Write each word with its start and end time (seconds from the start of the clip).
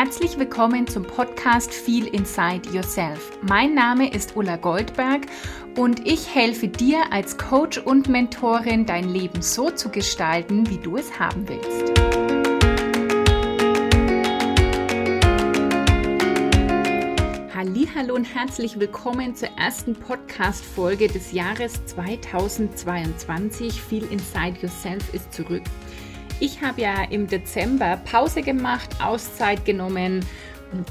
Herzlich 0.00 0.38
willkommen 0.38 0.86
zum 0.86 1.02
Podcast 1.02 1.74
Feel 1.74 2.06
Inside 2.06 2.70
Yourself. 2.72 3.36
Mein 3.42 3.74
Name 3.74 4.08
ist 4.14 4.36
Ulla 4.36 4.54
Goldberg 4.54 5.22
und 5.76 6.06
ich 6.06 6.32
helfe 6.32 6.68
dir 6.68 6.98
als 7.10 7.36
Coach 7.36 7.78
und 7.78 8.08
Mentorin, 8.08 8.86
dein 8.86 9.08
Leben 9.08 9.42
so 9.42 9.72
zu 9.72 9.88
gestalten, 9.88 10.70
wie 10.70 10.78
du 10.78 10.98
es 10.98 11.18
haben 11.18 11.48
willst. 11.48 11.98
Hallo 18.00 18.14
und 18.14 18.32
herzlich 18.32 18.78
willkommen 18.78 19.34
zur 19.34 19.48
ersten 19.58 19.96
Podcast 19.96 20.64
Folge 20.64 21.08
des 21.08 21.32
Jahres 21.32 21.84
2022. 21.86 23.82
Feel 23.82 24.04
Inside 24.12 24.60
Yourself 24.62 25.12
ist 25.12 25.32
zurück. 25.32 25.64
Ich 26.40 26.62
habe 26.62 26.82
ja 26.82 27.02
im 27.02 27.26
Dezember 27.26 27.96
Pause 28.04 28.42
gemacht, 28.42 29.02
Auszeit 29.02 29.64
genommen, 29.64 30.24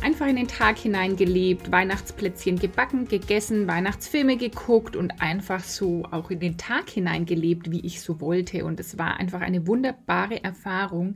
einfach 0.01 0.27
in 0.27 0.35
den 0.35 0.49
Tag 0.49 0.77
hineingelebt, 0.77 1.71
Weihnachtsplätzchen 1.71 2.59
gebacken, 2.59 3.07
gegessen, 3.07 3.65
Weihnachtsfilme 3.65 4.35
geguckt 4.35 4.97
und 4.97 5.21
einfach 5.21 5.63
so 5.63 6.03
auch 6.11 6.31
in 6.31 6.41
den 6.41 6.57
Tag 6.57 6.89
hineingelebt, 6.89 7.71
wie 7.71 7.79
ich 7.79 8.01
so 8.01 8.19
wollte. 8.19 8.65
Und 8.65 8.81
es 8.81 8.97
war 8.97 9.21
einfach 9.21 9.39
eine 9.39 9.65
wunderbare 9.67 10.43
Erfahrung. 10.43 11.15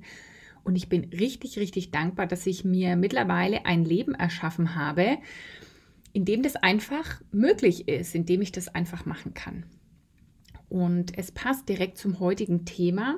Und 0.64 0.78
ich 0.78 0.88
bin 0.88 1.10
richtig, 1.10 1.60
richtig 1.60 1.92
dankbar, 1.92 2.26
dass 2.26 2.48
ich 2.48 2.64
mir 2.64 2.96
mittlerweile 2.96 3.66
ein 3.66 3.84
Leben 3.84 4.16
erschaffen 4.16 4.76
habe, 4.76 5.18
in 6.14 6.24
dem 6.24 6.42
das 6.42 6.56
einfach 6.56 7.22
möglich 7.34 7.90
ist, 7.90 8.16
in 8.16 8.26
dem 8.26 8.42
ich 8.42 8.54
das 8.54 8.70
einfach 8.70 9.06
machen 9.06 9.34
kann. 9.34 9.66
Und 10.70 11.18
es 11.18 11.34
passt 11.34 11.68
direkt 11.68 11.98
zum 11.98 12.22
heutigen 12.22 12.64
Thema 12.64 13.18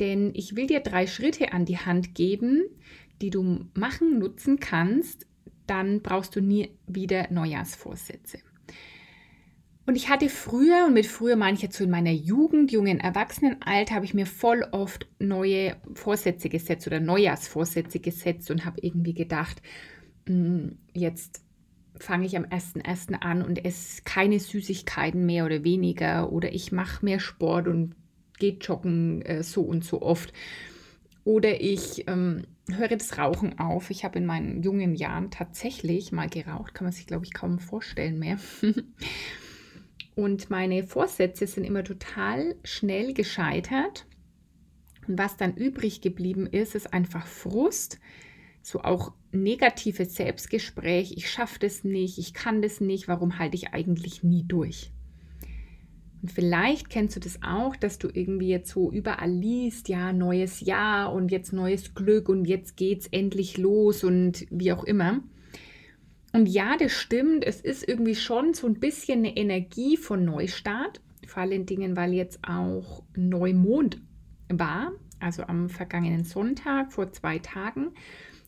denn 0.00 0.32
ich 0.34 0.56
will 0.56 0.66
dir 0.66 0.80
drei 0.80 1.06
Schritte 1.06 1.52
an 1.52 1.64
die 1.64 1.78
Hand 1.78 2.14
geben, 2.14 2.64
die 3.20 3.30
du 3.30 3.66
machen, 3.74 4.18
nutzen 4.18 4.58
kannst. 4.60 5.26
Dann 5.66 6.02
brauchst 6.02 6.36
du 6.36 6.40
nie 6.40 6.70
wieder 6.86 7.28
Neujahrsvorsätze. 7.30 8.38
Und 9.86 9.96
ich 9.96 10.08
hatte 10.08 10.30
früher, 10.30 10.86
und 10.86 10.94
mit 10.94 11.06
früher 11.06 11.36
meine 11.36 11.56
ich 11.56 11.62
jetzt 11.62 11.76
so 11.76 11.84
in 11.84 11.90
meiner 11.90 12.10
Jugend, 12.10 12.72
jungen 12.72 13.00
Erwachsenenalter, 13.00 13.94
habe 13.94 14.06
ich 14.06 14.14
mir 14.14 14.26
voll 14.26 14.66
oft 14.72 15.06
neue 15.18 15.76
Vorsätze 15.92 16.48
gesetzt 16.48 16.86
oder 16.86 17.00
Neujahrsvorsätze 17.00 18.00
gesetzt 18.00 18.50
und 18.50 18.64
habe 18.64 18.80
irgendwie 18.80 19.12
gedacht, 19.12 19.60
hm, 20.26 20.78
jetzt 20.94 21.42
fange 21.98 22.26
ich 22.26 22.36
am 22.36 22.44
1.1. 22.44 23.14
an 23.20 23.42
und 23.42 23.64
esse 23.64 24.02
keine 24.04 24.40
Süßigkeiten 24.40 25.24
mehr 25.26 25.44
oder 25.44 25.64
weniger 25.64 26.32
oder 26.32 26.52
ich 26.52 26.72
mache 26.72 27.04
mehr 27.04 27.20
Sport 27.20 27.68
und 27.68 27.94
geht 28.44 28.66
joggen 28.66 29.22
äh, 29.22 29.42
so 29.42 29.62
und 29.62 29.84
so 29.84 30.02
oft. 30.02 30.32
Oder 31.24 31.62
ich 31.62 32.06
ähm, 32.06 32.42
höre 32.70 32.88
das 32.96 33.16
Rauchen 33.16 33.58
auf. 33.58 33.90
Ich 33.90 34.04
habe 34.04 34.18
in 34.18 34.26
meinen 34.26 34.62
jungen 34.62 34.94
Jahren 34.94 35.30
tatsächlich 35.30 36.12
mal 36.12 36.28
geraucht, 36.28 36.74
kann 36.74 36.84
man 36.84 36.92
sich, 36.92 37.06
glaube 37.06 37.24
ich, 37.24 37.32
kaum 37.32 37.58
vorstellen 37.58 38.18
mehr. 38.18 38.38
und 40.14 40.50
meine 40.50 40.84
Vorsätze 40.84 41.46
sind 41.46 41.64
immer 41.64 41.84
total 41.84 42.56
schnell 42.64 43.14
gescheitert. 43.14 44.06
Und 45.08 45.18
was 45.18 45.38
dann 45.38 45.54
übrig 45.54 46.02
geblieben 46.02 46.46
ist, 46.46 46.74
ist 46.74 46.92
einfach 46.92 47.26
Frust, 47.26 47.98
so 48.60 48.80
auch 48.80 49.12
negatives 49.32 50.14
Selbstgespräch. 50.14 51.14
Ich 51.16 51.30
schaffe 51.30 51.58
das 51.60 51.84
nicht, 51.84 52.18
ich 52.18 52.34
kann 52.34 52.60
das 52.60 52.82
nicht, 52.82 53.08
warum 53.08 53.38
halte 53.38 53.56
ich 53.56 53.72
eigentlich 53.72 54.22
nie 54.22 54.44
durch? 54.46 54.93
Und 56.24 56.32
vielleicht 56.32 56.88
kennst 56.88 57.16
du 57.16 57.20
das 57.20 57.38
auch, 57.42 57.76
dass 57.76 57.98
du 57.98 58.08
irgendwie 58.10 58.48
jetzt 58.48 58.70
so 58.70 58.90
überall 58.90 59.30
liest, 59.30 59.90
ja, 59.90 60.10
neues 60.10 60.62
Jahr 60.62 61.12
und 61.12 61.30
jetzt 61.30 61.52
neues 61.52 61.94
Glück 61.94 62.30
und 62.30 62.46
jetzt 62.46 62.78
geht's 62.78 63.06
endlich 63.08 63.58
los 63.58 64.04
und 64.04 64.46
wie 64.48 64.72
auch 64.72 64.84
immer. 64.84 65.22
Und 66.32 66.46
ja, 66.46 66.78
das 66.78 66.92
stimmt, 66.92 67.44
es 67.44 67.60
ist 67.60 67.86
irgendwie 67.86 68.14
schon 68.14 68.54
so 68.54 68.66
ein 68.66 68.80
bisschen 68.80 69.18
eine 69.18 69.36
Energie 69.36 69.98
von 69.98 70.24
Neustart, 70.24 71.02
vor 71.26 71.42
allen 71.42 71.66
Dingen, 71.66 71.94
weil 71.94 72.14
jetzt 72.14 72.38
auch 72.48 73.02
Neumond 73.14 74.00
war, 74.48 74.92
also 75.20 75.42
am 75.42 75.68
vergangenen 75.68 76.24
Sonntag 76.24 76.90
vor 76.94 77.12
zwei 77.12 77.38
Tagen. 77.38 77.88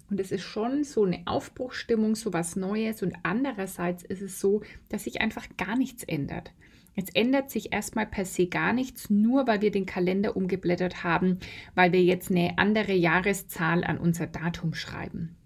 Und 0.09 0.19
es 0.19 0.33
ist 0.33 0.45
schon 0.45 0.83
so 0.83 1.05
eine 1.05 1.21
Aufbruchstimmung, 1.27 2.15
so 2.15 2.33
was 2.33 2.57
Neues. 2.57 3.03
Und 3.03 3.17
andererseits 3.23 4.03
ist 4.03 4.23
es 4.23 4.41
so, 4.41 4.63
dass 4.89 5.05
sich 5.05 5.21
einfach 5.21 5.47
gar 5.59 5.77
nichts 5.77 6.05
ändert. 6.05 6.55
Es 6.99 7.11
ändert 7.11 7.51
sich 7.51 7.75
erstmal 7.75 8.07
per 8.07 8.25
se 8.25 8.47
gar 8.47 8.73
nichts, 8.73 9.11
nur 9.11 9.47
weil 9.47 9.61
wir 9.61 9.71
den 9.71 9.85
Kalender 9.85 10.35
umgeblättert 10.35 11.05
haben, 11.05 11.39
weil 11.75 11.93
wir 11.93 12.03
jetzt 12.03 12.31
eine 12.31 12.57
andere 12.57 12.95
Jahreszahl 12.95 13.85
an 13.85 13.99
unser 13.99 14.27
Datum 14.27 14.73
schreiben. 14.73 15.37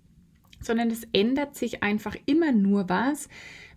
Sondern 0.61 0.91
es 0.91 1.09
ändert 1.13 1.57
sich 1.57 1.83
einfach 1.83 2.17
immer 2.27 2.53
nur 2.53 2.89
was, 2.89 3.29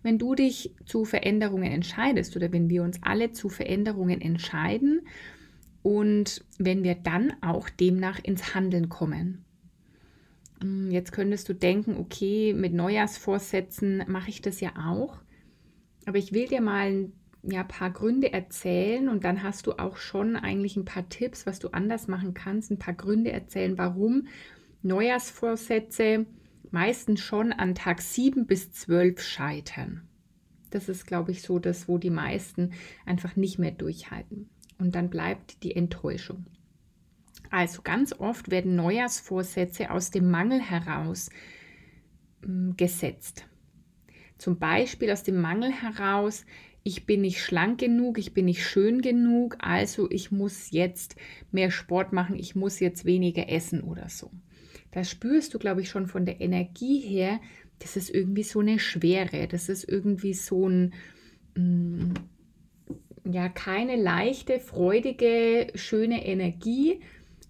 wenn 0.04 0.18
du 0.18 0.36
dich 0.36 0.72
zu 0.84 1.04
Veränderungen 1.04 1.72
entscheidest 1.72 2.36
oder 2.36 2.52
wenn 2.52 2.70
wir 2.70 2.84
uns 2.84 3.02
alle 3.02 3.32
zu 3.32 3.48
Veränderungen 3.48 4.20
entscheiden 4.20 5.00
und 5.82 6.44
wenn 6.58 6.84
wir 6.84 6.94
dann 6.94 7.32
auch 7.42 7.68
demnach 7.68 8.22
ins 8.22 8.54
Handeln 8.54 8.88
kommen. 8.88 9.44
Hm, 10.60 10.92
jetzt 10.92 11.10
könntest 11.10 11.48
du 11.48 11.54
denken, 11.54 11.96
okay, 11.96 12.52
mit 12.54 12.72
Neujahrsvorsätzen 12.72 14.04
mache 14.06 14.30
ich 14.30 14.42
das 14.42 14.60
ja 14.60 14.74
auch. 14.88 15.18
Aber 16.06 16.18
ich 16.18 16.32
will 16.32 16.46
dir 16.46 16.60
mal 16.60 17.10
ja, 17.46 17.62
paar 17.64 17.90
Gründe 17.90 18.32
erzählen 18.32 19.08
und 19.08 19.24
dann 19.24 19.42
hast 19.42 19.66
du 19.66 19.72
auch 19.72 19.96
schon 19.96 20.36
eigentlich 20.36 20.76
ein 20.76 20.84
paar 20.84 21.08
Tipps, 21.08 21.46
was 21.46 21.58
du 21.58 21.68
anders 21.68 22.08
machen 22.08 22.34
kannst, 22.34 22.70
ein 22.70 22.78
paar 22.78 22.94
Gründe 22.94 23.32
erzählen, 23.32 23.76
warum 23.76 24.28
Neujahrsvorsätze 24.82 26.26
meistens 26.70 27.20
schon 27.20 27.52
an 27.52 27.74
Tag 27.74 28.00
7 28.00 28.46
bis 28.46 28.72
12 28.72 29.22
scheitern. 29.22 30.08
Das 30.70 30.88
ist, 30.88 31.06
glaube 31.06 31.30
ich, 31.30 31.42
so 31.42 31.58
das, 31.58 31.88
wo 31.88 31.98
die 31.98 32.10
meisten 32.10 32.72
einfach 33.06 33.36
nicht 33.36 33.58
mehr 33.58 33.70
durchhalten. 33.70 34.48
Und 34.78 34.94
dann 34.94 35.08
bleibt 35.08 35.62
die 35.62 35.76
Enttäuschung. 35.76 36.46
Also 37.50 37.82
ganz 37.82 38.12
oft 38.12 38.50
werden 38.50 38.74
Neujahrsvorsätze 38.74 39.90
aus 39.90 40.10
dem 40.10 40.30
Mangel 40.30 40.60
heraus 40.60 41.28
äh, 42.42 42.72
gesetzt. 42.76 43.46
Zum 44.38 44.58
Beispiel 44.58 45.12
aus 45.12 45.22
dem 45.22 45.40
Mangel 45.40 45.70
heraus, 45.70 46.44
ich 46.84 47.06
bin 47.06 47.22
nicht 47.22 47.42
schlank 47.42 47.80
genug, 47.80 48.18
ich 48.18 48.34
bin 48.34 48.44
nicht 48.44 48.64
schön 48.64 49.00
genug, 49.00 49.56
also 49.58 50.08
ich 50.10 50.30
muss 50.30 50.70
jetzt 50.70 51.16
mehr 51.50 51.70
Sport 51.70 52.12
machen, 52.12 52.36
ich 52.36 52.54
muss 52.54 52.78
jetzt 52.78 53.06
weniger 53.06 53.48
essen 53.48 53.80
oder 53.80 54.10
so. 54.10 54.30
Da 54.92 55.02
spürst 55.02 55.54
du, 55.54 55.58
glaube 55.58 55.80
ich, 55.80 55.88
schon 55.88 56.06
von 56.06 56.26
der 56.26 56.42
Energie 56.42 57.00
her, 57.00 57.40
das 57.78 57.96
ist 57.96 58.10
irgendwie 58.10 58.42
so 58.42 58.60
eine 58.60 58.78
Schwere, 58.78 59.48
das 59.48 59.70
ist 59.70 59.88
irgendwie 59.88 60.34
so 60.34 60.68
ein, 60.68 60.92
mm, 61.56 62.12
ja, 63.32 63.48
keine 63.48 63.96
leichte, 63.96 64.60
freudige, 64.60 65.68
schöne 65.74 66.26
Energie, 66.26 67.00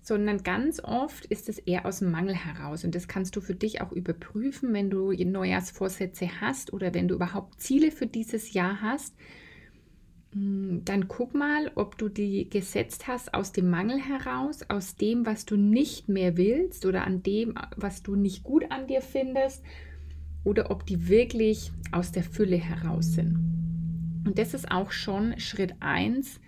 sondern 0.05 0.43
ganz 0.43 0.81
oft 0.85 1.25
ist 1.25 1.49
es 1.49 1.59
eher 1.59 1.87
aus 1.87 2.01
dem 2.01 2.11
Mangel 2.11 2.35
heraus. 2.35 2.85
Und 2.85 2.95
das 2.95 3.09
kannst 3.09 3.37
du 3.37 3.41
für 3.41 3.55
dich 3.55 3.81
auch 3.81 3.91
überprüfen, 3.91 4.75
wenn 4.75 4.91
du 4.91 5.13
Neujahrsvorsätze 5.13 6.43
hast 6.43 6.75
oder 6.75 6.93
wenn 6.93 7.09
du 7.09 7.15
überhaupt 7.15 7.59
Ziele 7.61 7.91
für 7.91 8.07
dieses 8.07 8.53
Jahr 8.53 8.83
hast. 8.83 9.17
Hm, 10.33 10.83
dann 10.85 11.09
guck 11.09 11.35
mal, 11.35 11.73
ob 11.75 11.97
du 11.97 12.11
die 12.11 12.51
gesetzt 12.51 13.09
hast 13.09 13.33
aus 13.33 13.53
dem 13.53 13.71
Mangel 13.71 13.99
heraus, 13.99 14.61
aus 14.69 14.95
dem, 14.97 15.25
was 15.25 15.47
du 15.47 15.57
nicht 15.57 16.07
mehr 16.07 16.37
willst 16.37 16.85
oder 16.85 17.07
an 17.07 17.23
dem, 17.23 17.55
was 17.75 18.03
du 18.03 18.15
nicht 18.15 18.45
gut 18.45 18.71
an 18.71 18.87
dir 18.87 19.01
findest, 19.01 19.65
oder 20.45 20.71
ob 20.71 20.85
die 20.85 21.09
wirklich 21.09 21.73
aus 21.93 22.13
der 22.13 22.25
Fülle 22.25 22.57
heraus 22.57 23.15
sind. 23.15 23.39
Und 24.27 24.39
das 24.39 24.53
ist 24.53 24.71
auch 24.71 24.91
schon 24.91 25.41
Schritt 25.41 25.77
1 25.81 26.41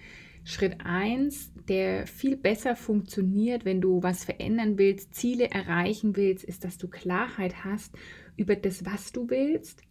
Schritt 0.48 0.76
1, 0.84 1.50
der 1.68 2.06
viel 2.06 2.36
besser 2.36 2.76
funktioniert, 2.76 3.64
wenn 3.64 3.80
du 3.80 4.04
was 4.04 4.22
verändern 4.22 4.78
willst, 4.78 5.12
Ziele 5.12 5.50
erreichen 5.50 6.14
willst, 6.14 6.44
ist, 6.44 6.62
dass 6.62 6.78
du 6.78 6.86
Klarheit 6.86 7.64
hast 7.64 7.92
über 8.36 8.54
das, 8.54 8.84
was 8.84 9.10
du 9.10 9.28
willst 9.28 9.82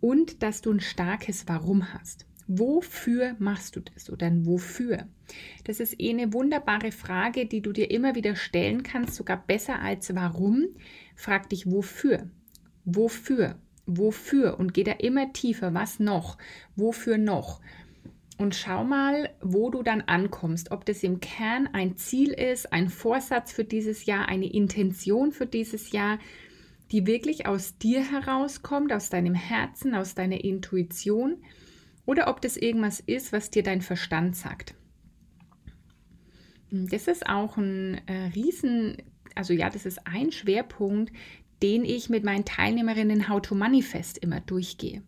und 0.00 0.44
dass 0.44 0.62
du 0.62 0.70
ein 0.70 0.78
starkes 0.78 1.48
Warum 1.48 1.92
hast. 1.92 2.26
Wofür 2.46 3.34
machst 3.40 3.74
du 3.74 3.80
das 3.80 4.08
oder 4.08 4.28
ein 4.28 4.46
Wofür? 4.46 5.08
Das 5.64 5.80
ist 5.80 6.00
eh 6.00 6.10
eine 6.10 6.32
wunderbare 6.32 6.92
Frage, 6.92 7.46
die 7.46 7.60
du 7.60 7.72
dir 7.72 7.90
immer 7.90 8.14
wieder 8.14 8.36
stellen 8.36 8.84
kannst, 8.84 9.16
sogar 9.16 9.44
besser 9.48 9.80
als 9.80 10.14
warum. 10.14 10.66
Frag 11.16 11.48
dich 11.48 11.68
wofür? 11.68 12.30
Wofür? 12.84 13.58
Wofür? 13.84 14.60
Und 14.60 14.74
geh 14.74 14.84
da 14.84 14.92
immer 14.92 15.32
tiefer. 15.32 15.74
Was 15.74 15.98
noch? 15.98 16.38
Wofür 16.76 17.18
noch? 17.18 17.60
Und 18.38 18.54
schau 18.54 18.84
mal, 18.84 19.30
wo 19.40 19.70
du 19.70 19.82
dann 19.82 20.02
ankommst. 20.02 20.70
Ob 20.70 20.84
das 20.84 21.02
im 21.02 21.20
Kern 21.20 21.68
ein 21.72 21.96
Ziel 21.96 22.32
ist, 22.32 22.72
ein 22.72 22.88
Vorsatz 22.88 23.52
für 23.52 23.64
dieses 23.64 24.06
Jahr, 24.06 24.28
eine 24.28 24.52
Intention 24.52 25.32
für 25.32 25.46
dieses 25.46 25.92
Jahr, 25.92 26.18
die 26.92 27.06
wirklich 27.06 27.46
aus 27.46 27.78
dir 27.78 28.02
herauskommt, 28.02 28.92
aus 28.92 29.10
deinem 29.10 29.34
Herzen, 29.34 29.94
aus 29.94 30.14
deiner 30.14 30.44
Intuition, 30.44 31.36
oder 32.04 32.28
ob 32.28 32.40
das 32.40 32.56
irgendwas 32.56 33.00
ist, 33.00 33.32
was 33.32 33.50
dir 33.50 33.64
dein 33.64 33.80
Verstand 33.80 34.36
sagt. 34.36 34.74
Das 36.70 37.08
ist 37.08 37.26
auch 37.28 37.56
ein 37.56 38.00
äh, 38.06 38.30
riesen 38.34 38.96
also 39.36 39.52
ja, 39.52 39.70
das 39.70 39.86
ist 39.86 40.06
ein 40.06 40.32
Schwerpunkt, 40.32 41.12
den 41.62 41.84
ich 41.84 42.08
mit 42.08 42.24
meinen 42.24 42.44
Teilnehmerinnen 42.44 43.28
How 43.28 43.40
to 43.40 43.54
Manifest 43.54 44.18
immer 44.18 44.40
durchgehe. 44.40 45.02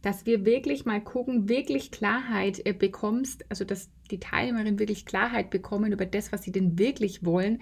Dass 0.00 0.26
wir 0.26 0.44
wirklich 0.44 0.84
mal 0.84 1.02
gucken, 1.02 1.48
wirklich 1.48 1.90
Klarheit 1.90 2.60
äh, 2.64 2.72
bekommst, 2.72 3.44
also 3.48 3.64
dass 3.64 3.90
die 4.10 4.20
Teilnehmerinnen 4.20 4.78
wirklich 4.78 5.06
Klarheit 5.06 5.50
bekommen 5.50 5.92
über 5.92 6.06
das, 6.06 6.32
was 6.32 6.42
sie 6.42 6.52
denn 6.52 6.78
wirklich 6.78 7.24
wollen 7.24 7.60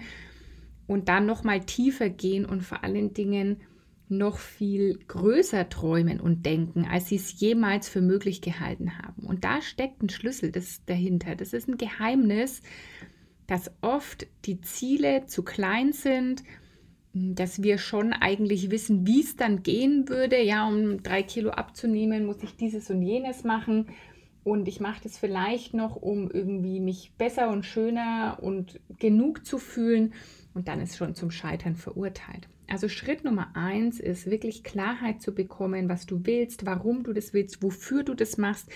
und 0.87 1.09
dann 1.09 1.25
noch 1.25 1.43
mal 1.43 1.61
tiefer 1.61 2.09
gehen 2.09 2.45
und 2.45 2.61
vor 2.61 2.83
allen 2.83 3.13
Dingen 3.13 3.61
noch 4.09 4.37
viel 4.37 4.99
größer 5.07 5.69
träumen 5.69 6.19
und 6.19 6.45
denken, 6.45 6.85
als 6.85 7.07
sie 7.07 7.15
es 7.15 7.39
jemals 7.39 7.87
für 7.87 8.01
möglich 8.01 8.41
gehalten 8.41 8.97
haben. 8.97 9.25
Und 9.25 9.45
da 9.45 9.61
steckt 9.61 10.03
ein 10.03 10.09
Schlüssel 10.09 10.51
das 10.51 10.83
dahinter. 10.85 11.35
Das 11.35 11.53
ist 11.53 11.69
ein 11.69 11.77
Geheimnis, 11.77 12.61
dass 13.47 13.71
oft 13.81 14.27
die 14.45 14.59
Ziele 14.61 15.25
zu 15.27 15.43
klein 15.43 15.93
sind, 15.93 16.43
dass 17.13 17.61
wir 17.61 17.77
schon 17.77 18.13
eigentlich 18.13 18.71
wissen, 18.71 19.05
wie 19.05 19.21
es 19.21 19.35
dann 19.35 19.63
gehen 19.63 20.07
würde. 20.07 20.41
Ja, 20.41 20.67
um 20.67 21.03
drei 21.03 21.23
Kilo 21.23 21.49
abzunehmen, 21.51 22.25
muss 22.25 22.41
ich 22.43 22.55
dieses 22.55 22.89
und 22.89 23.01
jenes 23.01 23.43
machen. 23.43 23.87
Und 24.43 24.67
ich 24.67 24.79
mache 24.79 25.01
das 25.03 25.17
vielleicht 25.17 25.73
noch, 25.73 25.95
um 25.95 26.31
irgendwie 26.31 26.79
mich 26.79 27.13
besser 27.17 27.49
und 27.49 27.65
schöner 27.65 28.39
und 28.41 28.79
genug 28.97 29.45
zu 29.45 29.57
fühlen. 29.57 30.13
Und 30.53 30.67
dann 30.67 30.81
ist 30.81 30.97
schon 30.97 31.13
zum 31.13 31.31
Scheitern 31.31 31.75
verurteilt. 31.75 32.47
Also 32.67 32.87
Schritt 32.87 33.23
Nummer 33.23 33.49
eins 33.53 33.99
ist 33.99 34.31
wirklich 34.31 34.63
Klarheit 34.63 35.21
zu 35.21 35.35
bekommen, 35.35 35.89
was 35.89 36.05
du 36.05 36.21
willst, 36.23 36.65
warum 36.65 37.03
du 37.03 37.11
das 37.11 37.33
willst, 37.33 37.61
wofür 37.61 38.03
du 38.03 38.13
das 38.13 38.37
machst, 38.37 38.69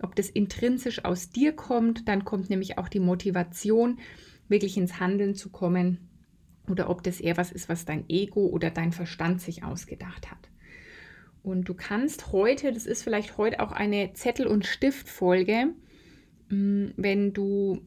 ob 0.00 0.16
das 0.16 0.30
intrinsisch 0.30 1.04
aus 1.04 1.30
dir 1.30 1.52
kommt. 1.52 2.08
Dann 2.08 2.24
kommt 2.24 2.48
nämlich 2.48 2.78
auch 2.78 2.88
die 2.88 3.00
Motivation, 3.00 3.98
wirklich 4.48 4.76
ins 4.76 4.98
Handeln 4.98 5.34
zu 5.34 5.50
kommen. 5.50 5.98
Oder 6.68 6.88
ob 6.90 7.02
das 7.02 7.20
eher 7.20 7.36
was 7.36 7.50
ist, 7.52 7.68
was 7.68 7.84
dein 7.84 8.04
Ego 8.08 8.46
oder 8.46 8.70
dein 8.70 8.92
Verstand 8.92 9.40
sich 9.40 9.64
ausgedacht 9.64 10.30
hat. 10.30 10.48
Und 11.42 11.68
du 11.68 11.74
kannst 11.74 12.32
heute, 12.32 12.72
das 12.72 12.86
ist 12.86 13.02
vielleicht 13.02 13.36
heute 13.36 13.60
auch 13.60 13.72
eine 13.72 14.12
Zettel- 14.12 14.46
und 14.46 14.64
Stiftfolge, 14.64 15.74
mm, 16.48 16.86
wenn 16.96 17.32
du 17.32 17.82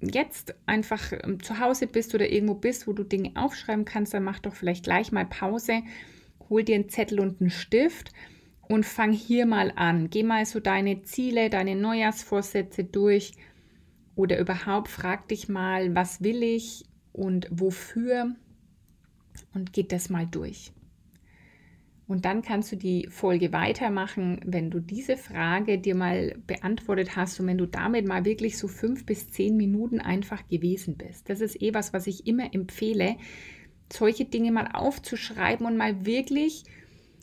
jetzt 0.00 0.54
einfach 0.66 1.12
ähm, 1.12 1.42
zu 1.42 1.60
Hause 1.60 1.86
bist 1.86 2.14
oder 2.14 2.30
irgendwo 2.30 2.54
bist, 2.54 2.86
wo 2.86 2.92
du 2.92 3.04
Dinge 3.04 3.32
aufschreiben 3.34 3.84
kannst, 3.84 4.14
dann 4.14 4.24
mach 4.24 4.40
doch 4.40 4.54
vielleicht 4.54 4.84
gleich 4.84 5.12
mal 5.12 5.26
Pause, 5.26 5.82
hol 6.48 6.64
dir 6.64 6.76
einen 6.76 6.88
Zettel 6.88 7.20
und 7.20 7.40
einen 7.40 7.50
Stift 7.50 8.12
und 8.68 8.84
fang 8.84 9.12
hier 9.12 9.46
mal 9.46 9.72
an. 9.76 10.10
Geh 10.10 10.22
mal 10.22 10.44
so 10.44 10.60
deine 10.60 11.02
Ziele, 11.02 11.50
deine 11.50 11.74
Neujahrsvorsätze 11.74 12.84
durch 12.84 13.32
oder 14.14 14.38
überhaupt 14.38 14.88
frag 14.88 15.28
dich 15.28 15.48
mal, 15.48 15.94
was 15.94 16.22
will 16.22 16.42
ich 16.42 16.87
und 17.18 17.48
wofür 17.50 18.34
und 19.54 19.72
geht 19.72 19.92
das 19.92 20.08
mal 20.08 20.26
durch. 20.26 20.72
Und 22.06 22.24
dann 22.24 22.40
kannst 22.40 22.72
du 22.72 22.76
die 22.76 23.06
Folge 23.10 23.52
weitermachen, 23.52 24.40
wenn 24.46 24.70
du 24.70 24.80
diese 24.80 25.18
Frage 25.18 25.78
dir 25.78 25.94
mal 25.94 26.36
beantwortet 26.46 27.16
hast 27.16 27.38
und 27.38 27.46
wenn 27.46 27.58
du 27.58 27.66
damit 27.66 28.06
mal 28.06 28.24
wirklich 28.24 28.56
so 28.56 28.66
fünf 28.66 29.04
bis 29.04 29.30
zehn 29.30 29.58
Minuten 29.58 30.00
einfach 30.00 30.48
gewesen 30.48 30.96
bist. 30.96 31.28
Das 31.28 31.42
ist 31.42 31.60
eh 31.60 31.74
was, 31.74 31.92
was 31.92 32.06
ich 32.06 32.26
immer 32.26 32.54
empfehle, 32.54 33.16
solche 33.92 34.24
Dinge 34.24 34.52
mal 34.52 34.70
aufzuschreiben 34.72 35.66
und 35.66 35.76
mal 35.76 36.06
wirklich 36.06 36.64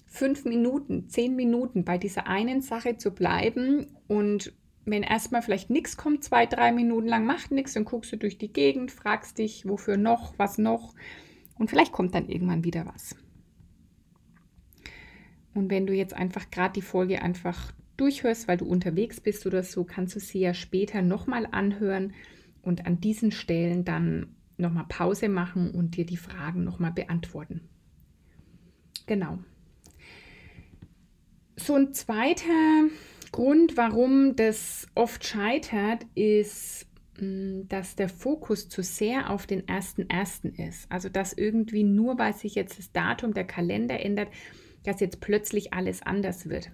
fünf 0.06 0.46
Minuten, 0.46 1.10
zehn 1.10 1.36
Minuten 1.36 1.84
bei 1.84 1.98
dieser 1.98 2.28
einen 2.28 2.62
Sache 2.62 2.98
zu 2.98 3.10
bleiben 3.12 3.88
und 4.08 4.54
wenn 4.86 5.04
erstmal 5.04 5.42
vielleicht 5.42 5.70
nichts 5.70 5.98
kommt, 5.98 6.24
zwei, 6.24 6.46
drei 6.46 6.72
Minuten 6.72 7.08
lang 7.08 7.26
macht 7.26 7.52
nichts, 7.52 7.74
dann 7.74 7.86
guckst 7.86 8.12
du 8.12 8.18
durch 8.18 8.38
die 8.38 8.54
Gegend, 8.54 8.92
fragst 8.92 9.40
dich, 9.40 9.68
wofür 9.68 9.98
noch, 9.98 10.38
was 10.38 10.58
noch 10.58 10.94
und 11.58 11.70
vielleicht 11.70 11.92
kommt 11.92 12.14
dann 12.14 12.30
irgendwann 12.30 12.64
wieder 12.64 12.86
was. 12.86 13.16
Und 15.54 15.72
wenn 15.72 15.88
du 15.88 15.94
jetzt 15.94 16.14
einfach 16.14 16.52
gerade 16.52 16.74
die 16.74 16.82
Folge 16.82 17.22
einfach 17.22 17.72
durchhörst, 17.98 18.48
weil 18.48 18.58
du 18.58 18.66
unterwegs 18.66 19.22
bist 19.22 19.46
oder 19.46 19.64
so, 19.64 19.86
kannst 19.86 20.16
du 20.16 20.20
sie 20.20 20.40
ja 20.40 20.54
später 20.54 21.02
nochmal 21.02 21.48
anhören 21.50 22.14
und 22.62 22.86
an 22.86 23.00
diesen 23.00 23.32
Stellen 23.32 23.86
dann 23.86 24.36
nochmal 24.58 24.86
Pause 24.88 25.30
machen 25.30 25.72
und 25.72 25.96
dir 25.96 26.06
die 26.06 26.18
Fragen 26.18 26.64
nochmal 26.64 26.92
beantworten. 26.92 27.62
Genau. 29.06 29.40
So 31.56 31.76
ein 31.76 31.94
zweiter 31.94 32.90
Grund, 33.36 33.76
warum 33.76 34.38
das 34.38 34.88
oft 34.96 35.26
scheitert, 35.26 36.06
ist, 36.16 36.88
mm, 37.20 37.64
dass 37.68 37.98
der 37.98 38.08
Fokus 38.08 38.70
zu 38.70 38.82
sehr 38.82 39.30
auf 39.30 39.46
den 39.46 39.68
ersten 39.68 40.10
ersten 40.10 40.56
ist. 40.56 40.90
Also 40.90 41.10
dass 41.10 41.34
irgendwie 41.34 41.84
nur, 41.84 42.18
weil 42.18 42.34
sich 42.34 42.56
jetzt 42.56 42.80
das 42.80 42.94
Datum 42.94 43.34
der 43.34 43.44
Kalender 43.44 44.00
ändert, 44.00 44.30
dass 44.86 45.02
jetzt 45.02 45.20
plötzlich 45.20 45.74
alles 45.74 46.02
anders 46.02 46.48
wird. 46.48 46.72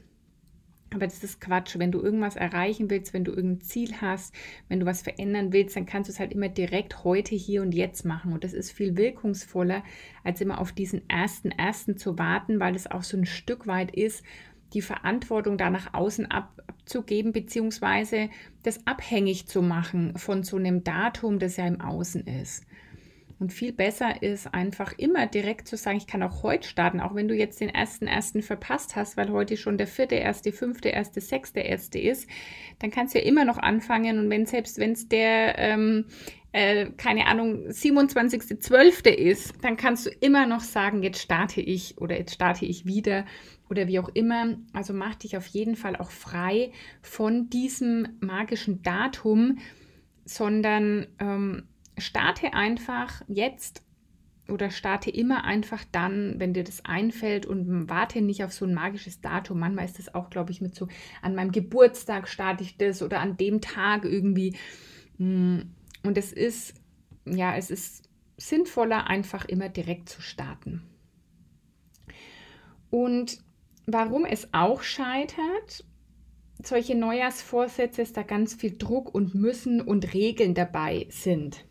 Aber 0.94 1.08
das 1.08 1.24
ist 1.24 1.42
Quatsch. 1.42 1.80
Wenn 1.80 1.92
du 1.92 2.00
irgendwas 2.00 2.36
erreichen 2.36 2.92
willst, 2.92 3.14
wenn 3.14 3.24
du 3.24 3.32
irgendein 3.32 3.62
Ziel 3.62 3.96
hast, 4.00 4.36
wenn 4.68 4.82
du 4.82 4.86
was 4.86 5.02
verändern 5.02 5.54
willst, 5.54 5.76
dann 5.76 5.88
kannst 5.88 6.10
du 6.10 6.14
es 6.14 6.20
halt 6.20 6.32
immer 6.32 6.50
direkt 6.50 7.04
heute, 7.04 7.34
hier 7.34 7.64
und 7.64 7.74
jetzt 7.74 8.06
machen. 8.06 8.34
Und 8.34 8.44
das 8.44 8.54
ist 8.54 8.72
viel 8.72 8.98
wirkungsvoller, 8.98 9.84
als 10.24 10.42
immer 10.42 10.60
auf 10.60 10.74
diesen 10.74 11.10
ersten, 11.10 11.50
ersten 11.50 11.98
zu 11.98 12.20
warten, 12.20 12.60
weil 12.60 12.76
es 12.76 12.92
auch 12.92 13.04
so 13.04 13.18
ein 13.18 13.26
Stück 13.26 13.66
weit 13.66 13.96
ist, 13.96 14.24
die 14.74 14.82
Verantwortung 14.82 15.58
da 15.58 15.70
nach 15.70 15.94
außen 15.94 16.30
ab, 16.32 16.62
abzugeben, 16.68 17.32
beziehungsweise 17.32 18.30
das 18.64 18.86
abhängig 18.86 19.48
zu 19.48 19.62
machen 19.62 20.18
von 20.18 20.44
so 20.44 20.58
einem 20.58 20.84
Datum, 20.84 21.40
das 21.40 21.58
ja 21.58 21.68
im 21.68 21.82
Außen 21.82 22.26
ist. 22.28 22.66
Und 23.40 23.52
viel 23.52 23.74
besser 23.74 24.22
ist 24.22 24.54
einfach 24.54 24.94
immer 25.00 25.26
direkt 25.26 25.68
zu 25.68 25.76
sagen, 25.76 25.98
ich 25.98 26.06
kann 26.06 26.22
auch 26.22 26.44
heute 26.44 26.68
starten, 26.68 27.00
auch 27.00 27.16
wenn 27.16 27.28
du 27.28 27.34
jetzt 27.34 27.60
den 27.60 27.70
ersten 27.70 28.06
ersten 28.06 28.44
verpasst 28.44 28.96
hast, 28.96 29.18
weil 29.18 29.32
heute 29.32 29.58
schon 29.58 29.80
der 29.80 29.88
vierte, 29.88 30.14
erste, 30.14 30.52
fünfte, 30.52 30.90
erste, 30.90 31.22
sechste, 31.22 31.62
erste 31.62 31.98
ist, 31.98 32.30
dann 32.78 32.92
kannst 32.92 33.16
du 33.16 33.20
ja 33.20 33.26
immer 33.26 33.44
noch 33.44 33.58
anfangen. 33.58 34.20
Und 34.20 34.30
wenn 34.30 34.46
selbst 34.46 34.78
wenn 34.78 34.92
es 34.92 35.08
der 35.08 35.58
ähm, 35.58 36.06
äh, 36.54 36.92
keine 36.92 37.28
Ahnung, 37.28 37.68
27.12. 37.70 39.10
ist, 39.10 39.54
dann 39.62 39.78
kannst 39.78 40.06
du 40.06 40.10
immer 40.10 40.46
noch 40.46 40.62
sagen, 40.62 41.02
jetzt 41.02 41.22
starte 41.22 41.62
ich 41.62 41.98
oder 41.98 42.18
jetzt 42.18 42.34
starte 42.34 42.66
ich 42.66 42.86
wieder 42.86 43.26
oder 43.70 43.88
wie 43.88 44.00
auch 44.00 44.10
immer. 44.14 44.58
Also 44.74 44.94
mach 44.94 45.16
dich 45.16 45.38
auf 45.38 45.48
jeden 45.48 45.76
Fall 45.76 45.96
auch 45.96 46.12
frei 46.12 46.72
von 47.02 47.50
diesem 47.50 48.18
magischen 48.20 48.82
Datum, 48.82 49.60
sondern 50.26 51.08
ähm, 51.20 51.64
starte 51.98 52.54
einfach 52.54 53.22
jetzt 53.28 53.84
oder 54.50 54.72
starte 54.72 55.10
immer 55.10 55.46
einfach 55.46 55.86
dann, 55.94 56.36
wenn 56.38 56.54
dir 56.54 56.66
das 56.66 56.84
einfällt 56.84 57.46
und 57.46 57.90
warte 57.90 58.22
nicht 58.22 58.44
auf 58.44 58.52
so 58.52 58.66
ein 58.66 58.74
magisches 58.74 59.22
Datum. 59.22 59.60
Manchmal 59.60 59.86
ist 59.86 60.00
das 60.00 60.14
auch, 60.14 60.30
glaube 60.30 60.52
ich, 60.52 60.60
mit 60.60 60.76
so, 60.76 60.90
an 61.22 61.36
meinem 61.36 61.54
Geburtstag 61.54 62.28
starte 62.28 62.64
ich 62.64 62.78
das 62.78 63.02
oder 63.02 63.22
an 63.22 63.38
dem 63.38 63.62
Tag 63.62 64.04
irgendwie. 64.04 64.58
Hm, 65.18 65.72
und 66.04 66.18
es 66.18 66.32
ist, 66.32 66.74
ja, 67.26 67.56
es 67.56 67.72
ist 67.72 68.10
sinnvoller, 68.38 69.08
einfach 69.08 69.46
immer 69.46 69.70
direkt 69.70 70.10
zu 70.10 70.22
starten. 70.22 70.84
Und 72.90 73.40
warum 73.86 74.26
es 74.26 74.50
auch 74.54 74.82
scheitert, 74.82 75.86
solche 76.64 76.96
Neujahrsvorsätze 76.96 78.02
ist 78.02 78.18
da 78.18 78.24
ganz 78.24 78.56
viel 78.56 78.78
Druck 78.78 79.14
und 79.14 79.34
Müssen 79.36 79.82
und 79.82 80.14
Regeln 80.14 80.54
dabei 80.54 81.08
sind 81.10 81.66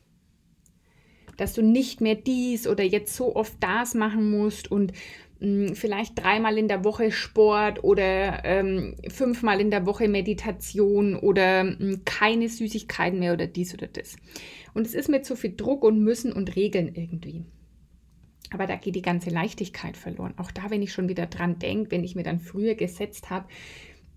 dass 1.41 1.55
du 1.55 1.63
nicht 1.63 2.03
mehr 2.03 2.17
dies 2.17 2.69
oder 2.69 2.85
jetzt 2.85 3.17
so 3.17 3.35
oft 3.35 3.55
das 3.61 3.95
machen 3.95 4.31
musst 4.31 4.71
und 4.71 4.93
mh, 5.41 5.69
hm, 5.69 5.75
vielleicht 5.75 6.19
dreimal 6.23 6.57
in 6.59 6.69
der 6.69 6.85
Woche 6.85 7.11
Sport 7.11 7.85
oder 7.85 8.45
ähm, 8.45 8.97
fünfmal 9.09 9.61
in 9.61 9.71
der 9.71 9.87
Woche 9.87 10.09
Meditation 10.09 11.17
oder 11.17 11.65
mh, 11.65 11.79
hm, 11.79 12.05
keine 12.05 12.49
Süßigkeiten 12.49 13.19
mehr 13.19 13.33
oder 13.33 13.47
dies 13.47 13.75
oder 13.75 13.87
das. 13.87 14.17
Und 14.75 14.87
es 14.87 14.95
ist 14.95 15.09
mit 15.09 15.27
so 15.27 15.35
viel 15.35 15.55
Druck 15.57 15.83
und 15.85 16.03
Müssen 16.03 16.33
und 16.33 16.55
Regeln 16.57 16.95
irgendwie. 16.95 17.45
Aber 18.53 18.67
da 18.67 18.77
geht 18.77 18.97
die 18.97 19.03
ganze 19.03 19.31
Leichtigkeit 19.31 19.97
verloren. 19.97 20.35
Auch 20.37 20.51
da, 20.51 20.71
wenn 20.71 20.83
ich 20.83 20.93
schon 20.93 21.09
wieder 21.09 21.27
dran 21.27 21.59
denke, 21.59 21.93
wenn 21.93 22.05
ich 22.05 22.17
mir 22.17 22.25
dann 22.25 22.41
früher 22.41 22.75
gesetzt 22.75 23.31
habe, 23.31 23.47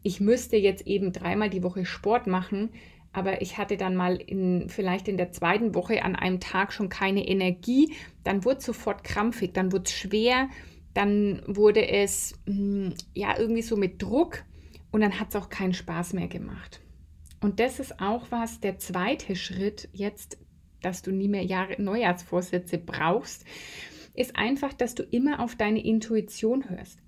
ich 0.02 0.20
müsste 0.20 0.58
jetzt 0.58 0.86
eben 0.86 1.14
dreimal 1.14 1.50
die 1.50 1.64
Woche 1.64 1.86
Sport 1.86 2.28
machen, 2.28 2.70
aber 3.14 3.42
ich 3.42 3.58
hatte 3.58 3.78
dann 3.78 3.96
mal 3.96 4.16
in, 4.16 4.70
vielleicht 4.70 5.08
in 5.08 5.18
der 5.18 5.32
zweiten 5.32 5.76
Woche 5.76 6.04
an 6.04 6.16
einem 6.16 6.40
Tag 6.40 6.74
schon 6.74 6.90
keine 6.90 7.28
Energie, 7.28 7.94
dann 8.24 8.44
wurde 8.44 8.58
es 8.58 8.66
sofort 8.66 9.04
krampfig, 9.04 9.54
dann 9.54 9.72
wurde 9.72 9.84
es 9.86 9.94
schwer, 9.94 10.50
dann 10.94 11.42
wurde 11.48 11.88
es 11.88 12.34
hm, 12.46 12.94
ja 13.14 13.38
irgendwie 13.38 13.62
so 13.62 13.76
mit 13.76 14.02
Druck 14.02 14.44
und 14.92 15.02
dann 15.02 15.20
hat 15.20 15.30
es 15.30 15.36
auch 15.36 15.50
keinen 15.50 15.74
Spaß 15.74 16.14
mehr 16.14 16.28
gemacht. 16.28 16.82
Und 17.42 17.60
das 17.60 17.80
ist 17.80 18.00
auch 18.00 18.28
was, 18.30 18.60
der 18.62 18.78
zweite 18.78 19.36
Schritt 19.36 19.90
jetzt, 19.92 20.38
dass 20.82 21.02
du 21.02 21.12
nie 21.12 21.28
mehr 21.28 21.44
Jahre, 21.44 21.82
Neujahrsvorsätze 21.82 22.78
brauchst, 22.78 23.46
ist 24.14 24.36
einfach, 24.36 24.74
dass 24.74 24.96
du 24.96 25.04
immer 25.04 25.40
auf 25.40 25.56
deine 25.56 25.84
Intuition 25.84 26.70
hörst. 26.70 27.00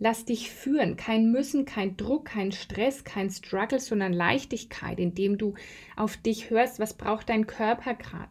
Lass 0.00 0.24
dich 0.24 0.50
führen. 0.50 0.96
Kein 0.96 1.32
Müssen, 1.32 1.64
kein 1.64 1.96
Druck, 1.96 2.26
kein 2.26 2.52
Stress, 2.52 3.02
kein 3.04 3.30
Struggle, 3.30 3.80
sondern 3.80 4.12
Leichtigkeit, 4.12 5.00
indem 5.00 5.38
du 5.38 5.54
auf 5.96 6.16
dich 6.16 6.50
hörst, 6.50 6.78
was 6.78 6.94
braucht 6.94 7.28
dein 7.28 7.46
Körper 7.46 7.94
gerade. 7.94 8.30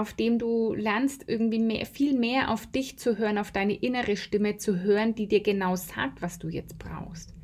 Auf 0.00 0.14
dem 0.14 0.38
du 0.38 0.72
lernst, 0.74 1.24
irgendwie 1.28 1.58
mehr, 1.58 1.84
viel 1.84 2.18
mehr 2.18 2.50
auf 2.50 2.66
dich 2.66 2.98
zu 2.98 3.18
hören, 3.18 3.36
auf 3.36 3.52
deine 3.52 3.74
innere 3.74 4.16
Stimme 4.16 4.56
zu 4.56 4.80
hören, 4.80 5.14
die 5.14 5.28
dir 5.28 5.42
genau 5.42 5.76
sagt, 5.76 6.22
was 6.22 6.38
du 6.38 6.48
jetzt 6.48 6.78
brauchst. 6.78 7.34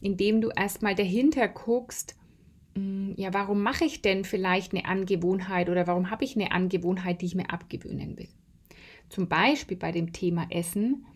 Indem 0.00 0.40
du 0.40 0.50
erstmal 0.50 0.96
dahinter 0.96 1.46
guckst, 1.46 2.16
hm, 2.74 3.14
ja, 3.16 3.32
warum 3.32 3.62
mache 3.62 3.84
ich 3.84 4.02
denn 4.02 4.24
vielleicht 4.24 4.74
eine 4.74 4.86
Angewohnheit 4.86 5.70
oder 5.70 5.86
warum 5.86 6.10
habe 6.10 6.24
ich 6.24 6.34
eine 6.34 6.50
Angewohnheit, 6.50 7.22
die 7.22 7.26
ich 7.26 7.34
mir 7.36 7.50
abgewöhnen 7.50 8.18
will? 8.18 8.28
Zum 9.08 9.28
Beispiel 9.28 9.76
bei 9.76 9.92
dem 9.92 10.12
Thema 10.12 10.46
Essen. 10.50 11.06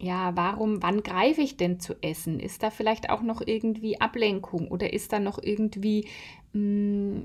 Ja, 0.00 0.36
warum, 0.36 0.82
wann 0.82 1.02
greife 1.02 1.42
ich 1.42 1.56
denn 1.56 1.80
zu 1.80 1.94
essen? 2.02 2.40
Ist 2.40 2.62
da 2.62 2.70
vielleicht 2.70 3.10
auch 3.10 3.22
noch 3.22 3.42
irgendwie 3.44 4.00
Ablenkung 4.00 4.68
oder 4.68 4.92
ist 4.92 5.12
da 5.12 5.18
noch 5.18 5.42
irgendwie 5.42 6.06
mh, 6.52 7.24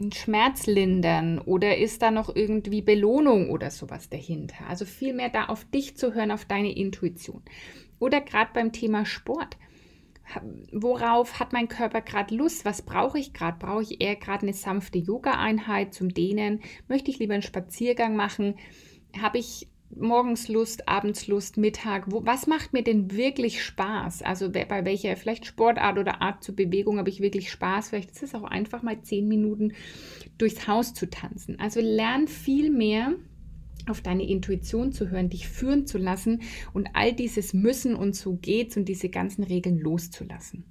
hm, 0.00 0.06
ein 0.08 0.12
Schmerzlindern 0.12 1.38
oder 1.38 1.78
ist 1.78 2.02
da 2.02 2.10
noch 2.10 2.34
irgendwie 2.34 2.82
Belohnung 2.82 3.50
oder 3.50 3.70
sowas 3.70 4.08
dahinter? 4.08 4.66
Also 4.68 4.84
vielmehr 4.84 5.28
da 5.28 5.46
auf 5.46 5.64
dich 5.64 5.96
zu 5.96 6.14
hören, 6.14 6.30
auf 6.30 6.44
deine 6.44 6.74
Intuition. 6.74 7.42
Oder 7.98 8.20
gerade 8.20 8.50
beim 8.52 8.72
Thema 8.72 9.04
Sport 9.04 9.56
worauf 10.72 11.40
hat 11.40 11.52
mein 11.52 11.68
Körper 11.68 12.00
gerade 12.00 12.34
Lust? 12.34 12.64
Was 12.64 12.82
brauche 12.82 13.18
ich 13.18 13.32
gerade? 13.32 13.58
Brauche 13.58 13.82
ich 13.82 14.00
eher 14.00 14.16
gerade 14.16 14.42
eine 14.42 14.52
sanfte 14.52 14.98
Yoga-Einheit 14.98 15.94
zum 15.94 16.12
Dehnen? 16.12 16.60
Möchte 16.88 17.10
ich 17.10 17.18
lieber 17.18 17.34
einen 17.34 17.42
Spaziergang 17.42 18.16
machen? 18.16 18.56
Habe 19.20 19.38
ich 19.38 19.68
morgens 19.96 20.48
Lust, 20.48 20.88
abends 20.88 21.26
Lust, 21.26 21.56
Mittag? 21.56 22.10
Wo, 22.10 22.24
was 22.24 22.46
macht 22.46 22.72
mir 22.72 22.82
denn 22.82 23.12
wirklich 23.12 23.62
Spaß? 23.62 24.22
Also 24.22 24.50
bei 24.50 24.84
welcher 24.84 25.16
vielleicht 25.16 25.46
Sportart 25.46 25.98
oder 25.98 26.22
Art 26.22 26.42
zur 26.44 26.56
Bewegung 26.56 26.98
habe 26.98 27.10
ich 27.10 27.20
wirklich 27.20 27.50
Spaß? 27.50 27.90
Vielleicht 27.90 28.10
ist 28.12 28.22
es 28.22 28.34
auch 28.34 28.44
einfach 28.44 28.82
mal 28.82 29.02
zehn 29.02 29.28
Minuten 29.28 29.72
durchs 30.38 30.66
Haus 30.66 30.94
zu 30.94 31.08
tanzen. 31.08 31.58
Also 31.58 31.80
lern 31.80 32.28
viel 32.28 32.70
mehr 32.70 33.14
auf 33.88 34.00
deine 34.00 34.28
Intuition 34.28 34.92
zu 34.92 35.10
hören, 35.10 35.30
dich 35.30 35.48
führen 35.48 35.86
zu 35.86 35.98
lassen 35.98 36.42
und 36.72 36.90
all 36.94 37.12
dieses 37.12 37.54
Müssen 37.54 37.94
und 37.94 38.14
so 38.14 38.34
geht's 38.34 38.76
und 38.76 38.86
diese 38.86 39.08
ganzen 39.08 39.42
Regeln 39.42 39.78
loszulassen. 39.78 40.64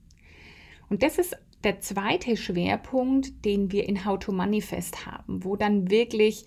Und 0.89 1.03
das 1.03 1.17
ist 1.17 1.35
der 1.63 1.81
zweite 1.81 2.37
Schwerpunkt, 2.37 3.45
den 3.45 3.71
wir 3.71 3.87
in 3.87 4.05
How 4.05 4.17
to 4.17 4.31
Manifest 4.31 5.05
haben, 5.05 5.43
wo 5.43 5.55
dann 5.55 5.91
wirklich 5.91 6.45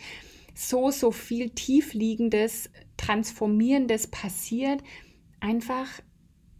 so, 0.54 0.90
so 0.90 1.10
viel 1.10 1.50
tiefliegendes, 1.50 2.70
transformierendes 2.96 4.06
passiert, 4.06 4.82
einfach 5.40 5.88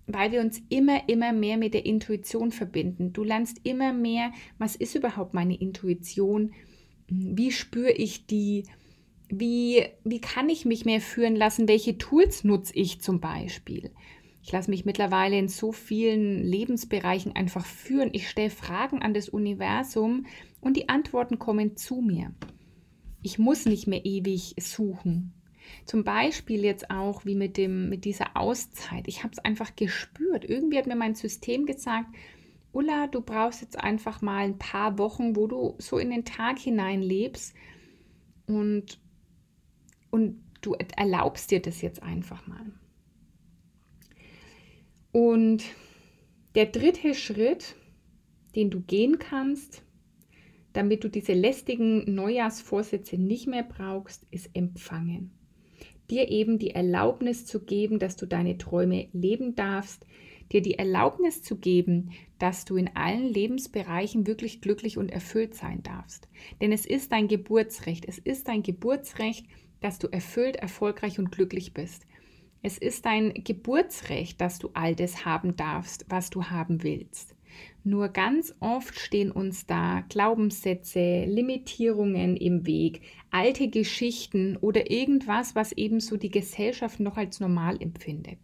weil 0.06 0.32
wir 0.32 0.40
uns 0.40 0.60
immer, 0.68 1.08
immer 1.08 1.32
mehr 1.32 1.56
mit 1.56 1.74
der 1.74 1.86
Intuition 1.86 2.50
verbinden. 2.50 3.12
Du 3.12 3.24
lernst 3.24 3.60
immer 3.64 3.92
mehr, 3.92 4.32
was 4.58 4.76
ist 4.76 4.94
überhaupt 4.94 5.34
meine 5.34 5.56
Intuition? 5.56 6.52
Wie 7.08 7.52
spüre 7.52 7.92
ich 7.92 8.26
die? 8.26 8.64
Wie, 9.28 9.86
wie 10.04 10.20
kann 10.20 10.48
ich 10.48 10.64
mich 10.64 10.84
mehr 10.84 11.00
führen 11.00 11.36
lassen? 11.36 11.68
Welche 11.68 11.96
Tools 11.96 12.44
nutze 12.44 12.74
ich 12.74 13.00
zum 13.00 13.20
Beispiel? 13.20 13.92
Ich 14.42 14.50
lasse 14.52 14.70
mich 14.70 14.84
mittlerweile 14.84 15.38
in 15.38 15.48
so 15.48 15.72
vielen 15.72 16.42
Lebensbereichen 16.42 17.34
einfach 17.34 17.64
führen. 17.64 18.10
Ich 18.12 18.28
stelle 18.28 18.50
Fragen 18.50 19.00
an 19.00 19.14
das 19.14 19.28
Universum 19.28 20.26
und 20.60 20.76
die 20.76 20.88
Antworten 20.88 21.38
kommen 21.38 21.76
zu 21.76 22.00
mir. 22.00 22.34
Ich 23.22 23.38
muss 23.38 23.66
nicht 23.66 23.86
mehr 23.86 24.04
ewig 24.04 24.54
suchen. 24.58 25.32
Zum 25.84 26.04
Beispiel 26.04 26.64
jetzt 26.64 26.90
auch 26.90 27.24
wie 27.24 27.34
mit, 27.34 27.56
dem, 27.56 27.88
mit 27.88 28.04
dieser 28.04 28.36
Auszeit. 28.36 29.06
Ich 29.06 29.22
habe 29.22 29.32
es 29.32 29.38
einfach 29.38 29.74
gespürt. 29.76 30.44
Irgendwie 30.44 30.78
hat 30.78 30.86
mir 30.86 30.96
mein 30.96 31.14
System 31.14 31.66
gesagt, 31.66 32.08
Ulla, 32.72 33.06
du 33.06 33.20
brauchst 33.20 33.60
jetzt 33.60 33.78
einfach 33.78 34.22
mal 34.22 34.44
ein 34.44 34.58
paar 34.58 34.98
Wochen, 34.98 35.36
wo 35.36 35.46
du 35.46 35.74
so 35.78 35.98
in 35.98 36.10
den 36.10 36.24
Tag 36.24 36.58
hinein 36.58 37.02
lebst 37.02 37.54
und 38.46 38.98
und 40.10 40.42
du 40.60 40.74
erlaubst 40.96 41.50
dir 41.50 41.60
das 41.60 41.82
jetzt 41.82 42.02
einfach 42.02 42.46
mal. 42.46 42.72
Und 45.10 45.64
der 46.54 46.66
dritte 46.66 47.14
Schritt, 47.14 47.74
den 48.54 48.70
du 48.70 48.80
gehen 48.80 49.18
kannst, 49.18 49.82
damit 50.72 51.04
du 51.04 51.08
diese 51.08 51.32
lästigen 51.32 52.14
Neujahrsvorsätze 52.14 53.16
nicht 53.16 53.46
mehr 53.46 53.62
brauchst, 53.62 54.26
ist 54.30 54.50
empfangen. 54.54 55.32
Dir 56.10 56.30
eben 56.30 56.58
die 56.58 56.70
Erlaubnis 56.70 57.46
zu 57.46 57.64
geben, 57.64 57.98
dass 57.98 58.16
du 58.16 58.26
deine 58.26 58.58
Träume 58.58 59.08
leben 59.12 59.54
darfst, 59.54 60.06
dir 60.52 60.60
die 60.60 60.74
Erlaubnis 60.74 61.42
zu 61.42 61.56
geben, 61.56 62.10
dass 62.38 62.64
du 62.64 62.76
in 62.76 62.90
allen 62.94 63.28
Lebensbereichen 63.28 64.26
wirklich 64.26 64.60
glücklich 64.60 64.98
und 64.98 65.10
erfüllt 65.10 65.54
sein 65.54 65.82
darfst. 65.82 66.28
Denn 66.60 66.72
es 66.72 66.86
ist 66.86 67.12
dein 67.12 67.28
Geburtsrecht. 67.28 68.04
Es 68.06 68.18
ist 68.18 68.48
dein 68.48 68.62
Geburtsrecht, 68.62 69.46
dass 69.80 69.98
du 69.98 70.08
erfüllt, 70.08 70.56
erfolgreich 70.56 71.18
und 71.18 71.32
glücklich 71.32 71.72
bist. 71.72 72.06
Es 72.62 72.78
ist 72.78 73.06
dein 73.06 73.34
Geburtsrecht, 73.34 74.40
dass 74.40 74.58
du 74.58 74.70
all 74.74 74.94
das 74.94 75.24
haben 75.24 75.56
darfst, 75.56 76.04
was 76.08 76.30
du 76.30 76.44
haben 76.44 76.82
willst. 76.82 77.34
Nur 77.84 78.08
ganz 78.08 78.54
oft 78.60 78.98
stehen 78.98 79.30
uns 79.30 79.66
da 79.66 80.04
Glaubenssätze, 80.08 81.24
Limitierungen 81.24 82.36
im 82.36 82.66
Weg, 82.66 83.02
alte 83.30 83.68
Geschichten 83.68 84.56
oder 84.56 84.90
irgendwas, 84.90 85.54
was 85.54 85.72
ebenso 85.72 86.16
die 86.16 86.30
Gesellschaft 86.30 87.00
noch 87.00 87.16
als 87.16 87.40
normal 87.40 87.80
empfindet. 87.80 88.38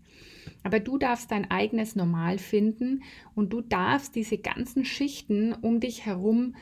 Aber 0.64 0.80
du 0.80 0.98
darfst 0.98 1.30
dein 1.30 1.50
eigenes 1.50 1.94
Normal 1.94 2.38
finden 2.38 3.02
und 3.34 3.52
du 3.52 3.60
darfst 3.60 4.14
diese 4.16 4.38
ganzen 4.38 4.84
Schichten 4.84 5.52
um 5.52 5.80
dich 5.80 6.04
herum 6.04 6.54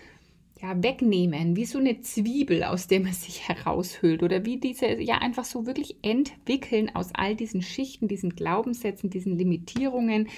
ja, 0.60 0.82
wegnehmen, 0.82 1.54
wie 1.56 1.66
so 1.66 1.78
eine 1.78 2.00
Zwiebel, 2.00 2.64
aus 2.64 2.86
der 2.86 3.00
man 3.00 3.12
sich 3.12 3.48
heraushüllt 3.48 4.22
oder 4.22 4.44
wie 4.44 4.58
diese, 4.58 5.00
ja, 5.00 5.18
einfach 5.18 5.44
so 5.44 5.66
wirklich 5.66 5.96
entwickeln 6.02 6.94
aus 6.94 7.10
all 7.14 7.36
diesen 7.36 7.62
Schichten, 7.62 8.08
diesen 8.08 8.36
Glaubenssätzen, 8.36 9.10
diesen 9.10 9.36
Limitierungen, 9.36 10.28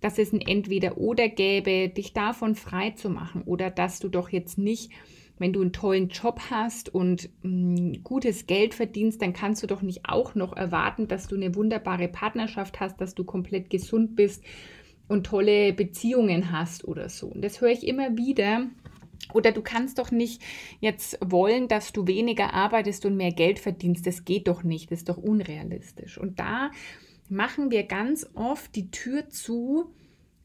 dass 0.00 0.18
es 0.18 0.32
ein 0.32 0.40
Entweder-Oder 0.40 1.28
gäbe, 1.28 1.88
dich 1.88 2.12
davon 2.12 2.54
frei 2.54 2.90
zu 2.90 3.10
machen 3.10 3.42
oder 3.42 3.70
dass 3.70 3.98
du 3.98 4.08
doch 4.08 4.30
jetzt 4.30 4.58
nicht, 4.58 4.92
wenn 5.38 5.52
du 5.52 5.60
einen 5.60 5.72
tollen 5.72 6.08
Job 6.08 6.40
hast 6.50 6.92
und 6.94 7.30
mh, 7.42 7.50
mm, 7.50 8.02
gutes 8.02 8.46
Geld 8.46 8.74
verdienst, 8.74 9.22
dann 9.22 9.32
kannst 9.32 9.62
du 9.62 9.66
doch 9.66 9.82
nicht 9.82 10.08
auch 10.08 10.34
noch 10.34 10.56
erwarten, 10.56 11.08
dass 11.08 11.28
du 11.28 11.36
eine 11.36 11.54
wunderbare 11.54 12.08
Partnerschaft 12.08 12.80
hast, 12.80 13.00
dass 13.00 13.14
du 13.14 13.24
komplett 13.24 13.70
gesund 13.70 14.16
bist 14.16 14.42
und 15.06 15.26
tolle 15.26 15.72
Beziehungen 15.72 16.52
hast 16.52 16.86
oder 16.86 17.08
so. 17.08 17.28
Und 17.28 17.42
das 17.42 17.60
höre 17.60 17.70
ich 17.70 17.86
immer 17.86 18.16
wieder 18.16 18.66
oder 19.32 19.52
du 19.52 19.62
kannst 19.62 19.98
doch 19.98 20.10
nicht 20.10 20.42
jetzt 20.80 21.18
wollen, 21.24 21.68
dass 21.68 21.92
du 21.92 22.06
weniger 22.06 22.54
arbeitest 22.54 23.04
und 23.06 23.16
mehr 23.16 23.32
Geld 23.32 23.58
verdienst. 23.58 24.06
Das 24.06 24.24
geht 24.24 24.48
doch 24.48 24.62
nicht, 24.62 24.90
das 24.90 25.00
ist 25.00 25.08
doch 25.08 25.18
unrealistisch. 25.18 26.18
Und 26.18 26.38
da 26.38 26.70
machen 27.30 27.70
wir 27.70 27.84
ganz 27.84 28.26
oft 28.34 28.74
die 28.74 28.90
Tür 28.90 29.28
zu, 29.28 29.92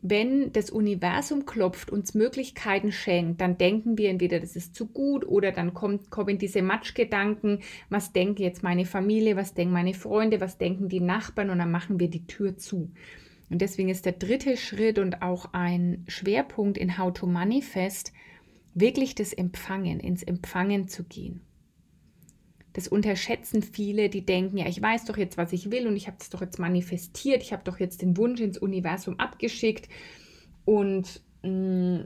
wenn 0.04 0.52
das 0.52 0.70
Universum 0.70 1.46
klopft, 1.46 1.90
uns 1.90 2.14
Möglichkeiten 2.14 2.92
schenkt, 2.92 3.40
dann 3.40 3.58
denken 3.58 3.98
wir 3.98 4.10
entweder, 4.10 4.42
das 4.42 4.58
ist 4.58 4.76
zu 4.76 4.88
gut 4.88 5.26
oder 5.26 5.54
dann 5.54 5.74
kommt, 5.74 6.10
kommen 6.12 6.38
diese 6.38 6.62
Matschgedanken, 6.62 7.60
was 7.90 8.12
denkt 8.12 8.40
jetzt 8.40 8.64
meine 8.64 8.86
Familie, 8.86 9.38
was 9.38 9.54
denken 9.54 9.74
meine 9.74 9.94
Freunde, 9.94 10.42
was 10.42 10.58
denken 10.58 10.90
die 10.90 11.00
Nachbarn 11.00 11.50
und 11.50 11.60
dann 11.60 11.72
machen 11.72 12.02
wir 12.02 12.10
die 12.10 12.28
Tür 12.28 12.58
zu. 12.58 12.92
Und 13.50 13.62
deswegen 13.62 13.88
ist 13.88 14.06
der 14.06 14.14
dritte 14.14 14.58
Schritt 14.58 15.00
und 15.00 15.22
auch 15.22 15.54
ein 15.54 16.04
Schwerpunkt 16.10 16.78
in 16.78 16.98
How 16.98 17.14
to 17.14 17.26
Manifest, 17.26 18.12
wirklich 18.74 19.16
das 19.16 19.32
Empfangen, 19.32 20.02
ins 20.02 20.24
Empfangen 20.24 20.90
zu 20.90 21.06
gehen. 21.06 21.42
Das 22.74 22.88
unterschätzen 22.88 23.62
viele, 23.62 24.10
die 24.10 24.26
denken, 24.26 24.58
ja, 24.58 24.68
ich 24.68 24.82
weiß 24.82 25.06
doch 25.06 25.18
jetzt, 25.18 25.38
was 25.38 25.54
ich 25.54 25.72
will 25.72 25.88
und 25.88 25.96
ich 25.96 26.08
habe 26.08 26.18
es 26.20 26.30
doch 26.30 26.42
jetzt 26.42 26.60
manifestiert, 26.60 27.44
ich 27.44 27.54
habe 27.54 27.64
doch 27.64 27.80
jetzt 27.80 28.02
den 28.02 28.18
Wunsch 28.18 28.42
ins 28.42 28.58
Universum 28.58 29.20
abgeschickt 29.20 29.88
und, 30.66 31.22
mm, 31.44 32.02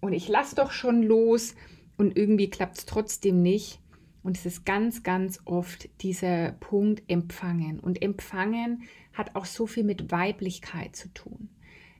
und 0.00 0.12
ich 0.12 0.28
lasse 0.28 0.54
doch 0.54 0.70
schon 0.70 1.02
los 1.02 1.54
und 1.96 2.16
irgendwie 2.16 2.50
klappt 2.50 2.78
es 2.78 2.86
trotzdem 2.86 3.42
nicht. 3.42 3.80
Und 4.22 4.36
es 4.36 4.46
ist 4.46 4.64
ganz, 4.64 5.02
ganz 5.02 5.40
oft 5.44 5.88
dieser 6.00 6.52
Punkt 6.52 7.02
Empfangen. 7.08 7.80
Und 7.80 8.02
Empfangen 8.02 8.82
hat 9.12 9.34
auch 9.34 9.46
so 9.46 9.66
viel 9.66 9.84
mit 9.84 10.12
Weiblichkeit 10.12 10.94
zu 10.94 11.12
tun. 11.12 11.48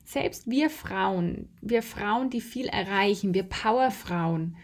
Selbst 0.05 0.49
wir 0.49 0.69
Frauen, 0.69 1.49
wir 1.61 1.81
Frauen, 1.81 2.29
die 2.29 2.41
viel 2.41 2.67
erreichen, 2.67 3.33
wir 3.33 3.43
Powerfrauen, 3.43 4.55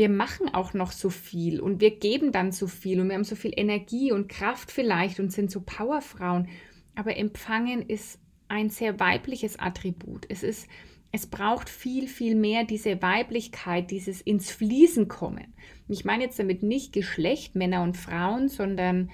wir 0.00 0.08
machen 0.08 0.48
auch 0.54 0.72
noch 0.72 0.92
so 0.92 1.10
viel 1.10 1.60
und 1.60 1.82
wir 1.82 1.90
geben 1.90 2.32
dann 2.32 2.52
so 2.52 2.68
viel 2.68 3.02
und 3.02 3.08
wir 3.08 3.16
haben 3.16 3.24
so 3.24 3.36
viel 3.36 3.52
Energie 3.54 4.12
und 4.12 4.30
Kraft 4.30 4.70
vielleicht 4.70 5.20
und 5.20 5.30
sind 5.30 5.50
so 5.50 5.60
Powerfrauen. 5.60 6.48
Aber 6.94 7.18
Empfangen 7.18 7.82
ist 7.82 8.18
ein 8.48 8.70
sehr 8.70 8.98
weibliches 8.98 9.58
Attribut. 9.58 10.24
Es 10.30 10.42
ist, 10.42 10.66
es 11.12 11.26
braucht 11.26 11.68
viel, 11.68 12.08
viel 12.08 12.34
mehr 12.34 12.64
diese 12.64 13.02
Weiblichkeit, 13.02 13.90
dieses 13.90 14.22
ins 14.22 14.50
Fließen 14.50 15.06
kommen. 15.08 15.52
Ich 15.86 16.06
meine 16.06 16.24
jetzt 16.24 16.38
damit 16.38 16.62
nicht 16.62 16.94
Geschlecht, 16.94 17.54
Männer 17.54 17.82
und 17.82 17.98
Frauen, 17.98 18.48
sondern 18.48 19.10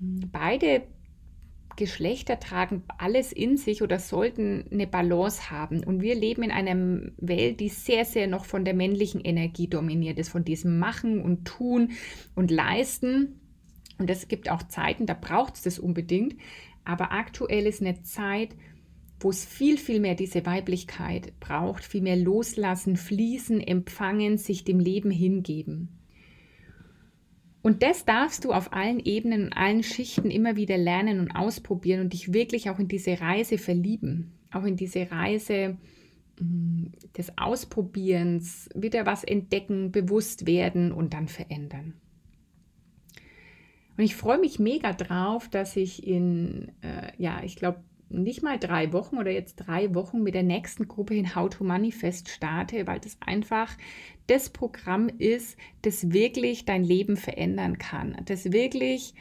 beide 0.00 0.84
Geschlechter 1.80 2.38
tragen 2.38 2.82
alles 2.98 3.32
in 3.32 3.56
sich 3.56 3.82
oder 3.82 3.98
sollten 3.98 4.66
eine 4.70 4.86
Balance 4.86 5.50
haben. 5.50 5.82
Und 5.82 6.02
wir 6.02 6.14
leben 6.14 6.42
in 6.42 6.50
einer 6.50 7.10
Welt, 7.16 7.58
die 7.58 7.70
sehr, 7.70 8.04
sehr 8.04 8.26
noch 8.26 8.44
von 8.44 8.66
der 8.66 8.74
männlichen 8.74 9.22
Energie 9.22 9.66
dominiert 9.66 10.18
ist, 10.18 10.28
von 10.28 10.44
diesem 10.44 10.78
Machen 10.78 11.22
und 11.22 11.46
Tun 11.46 11.92
und 12.34 12.50
Leisten. 12.50 13.40
Und 13.96 14.10
es 14.10 14.28
gibt 14.28 14.50
auch 14.50 14.62
Zeiten, 14.64 15.06
da 15.06 15.14
braucht 15.14 15.54
es 15.54 15.62
das 15.62 15.78
unbedingt. 15.78 16.36
Aber 16.84 17.12
aktuell 17.12 17.66
ist 17.66 17.80
eine 17.80 18.02
Zeit, 18.02 18.50
wo 19.18 19.30
es 19.30 19.46
viel, 19.46 19.78
viel 19.78 20.00
mehr 20.00 20.14
diese 20.14 20.44
Weiblichkeit 20.44 21.32
braucht, 21.40 21.82
viel 21.82 22.02
mehr 22.02 22.16
loslassen, 22.16 22.96
fließen, 22.96 23.58
empfangen, 23.60 24.36
sich 24.36 24.64
dem 24.64 24.80
Leben 24.80 25.10
hingeben. 25.10 25.88
Und 27.62 27.82
das 27.82 28.04
darfst 28.04 28.44
du 28.44 28.52
auf 28.52 28.72
allen 28.72 29.00
Ebenen 29.00 29.44
und 29.44 29.52
allen 29.52 29.82
Schichten 29.82 30.30
immer 30.30 30.56
wieder 30.56 30.78
lernen 30.78 31.20
und 31.20 31.32
ausprobieren 31.32 32.00
und 32.00 32.12
dich 32.12 32.32
wirklich 32.32 32.70
auch 32.70 32.78
in 32.78 32.88
diese 32.88 33.20
Reise 33.20 33.58
verlieben. 33.58 34.32
Auch 34.50 34.64
in 34.64 34.76
diese 34.76 35.10
Reise 35.10 35.76
mm, 36.40 36.86
des 37.16 37.36
Ausprobierens, 37.36 38.70
wieder 38.74 39.04
was 39.04 39.24
entdecken, 39.24 39.92
bewusst 39.92 40.46
werden 40.46 40.90
und 40.90 41.12
dann 41.12 41.28
verändern. 41.28 41.94
Und 43.96 44.04
ich 44.04 44.16
freue 44.16 44.38
mich 44.38 44.58
mega 44.58 44.94
drauf, 44.94 45.50
dass 45.50 45.76
ich 45.76 46.06
in, 46.06 46.72
äh, 46.80 47.12
ja, 47.18 47.42
ich 47.44 47.56
glaube, 47.56 47.84
nicht 48.10 48.42
mal 48.42 48.58
drei 48.58 48.92
Wochen 48.92 49.18
oder 49.18 49.30
jetzt 49.30 49.56
drei 49.56 49.94
Wochen 49.94 50.22
mit 50.22 50.34
der 50.34 50.42
nächsten 50.42 50.88
Gruppe 50.88 51.14
in 51.14 51.34
How 51.34 51.48
to 51.48 51.64
Manifest 51.64 52.28
starte, 52.28 52.86
weil 52.86 53.00
das 53.00 53.16
einfach 53.20 53.76
das 54.26 54.50
Programm 54.50 55.08
ist, 55.18 55.56
das 55.82 56.12
wirklich 56.12 56.64
dein 56.64 56.84
Leben 56.84 57.16
verändern 57.16 57.78
kann, 57.78 58.16
das 58.26 58.52
wirklich 58.52 59.14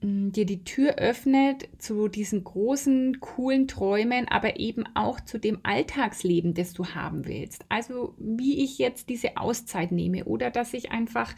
mm, 0.00 0.30
dir 0.30 0.46
die 0.46 0.64
Tür 0.64 0.96
öffnet 0.96 1.68
zu 1.78 2.08
diesen 2.08 2.44
großen, 2.44 3.20
coolen 3.20 3.68
Träumen, 3.68 4.26
aber 4.28 4.58
eben 4.58 4.84
auch 4.94 5.20
zu 5.20 5.38
dem 5.38 5.60
Alltagsleben, 5.62 6.54
das 6.54 6.72
du 6.72 6.86
haben 6.86 7.26
willst. 7.26 7.66
Also 7.68 8.14
wie 8.18 8.64
ich 8.64 8.78
jetzt 8.78 9.10
diese 9.10 9.36
Auszeit 9.36 9.92
nehme 9.92 10.24
oder 10.24 10.50
dass 10.50 10.74
ich 10.74 10.90
einfach 10.92 11.34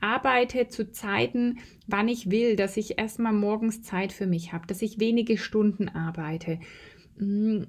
arbeite 0.00 0.68
zu 0.68 0.90
Zeiten, 0.90 1.58
wann 1.86 2.08
ich 2.08 2.30
will, 2.30 2.56
dass 2.56 2.76
ich 2.76 2.98
erstmal 2.98 3.32
morgens 3.32 3.82
Zeit 3.82 4.12
für 4.12 4.26
mich 4.26 4.52
habe, 4.52 4.66
dass 4.66 4.82
ich 4.82 5.00
wenige 5.00 5.38
Stunden 5.38 5.88
arbeite, 5.88 6.60
mm, 7.18 7.64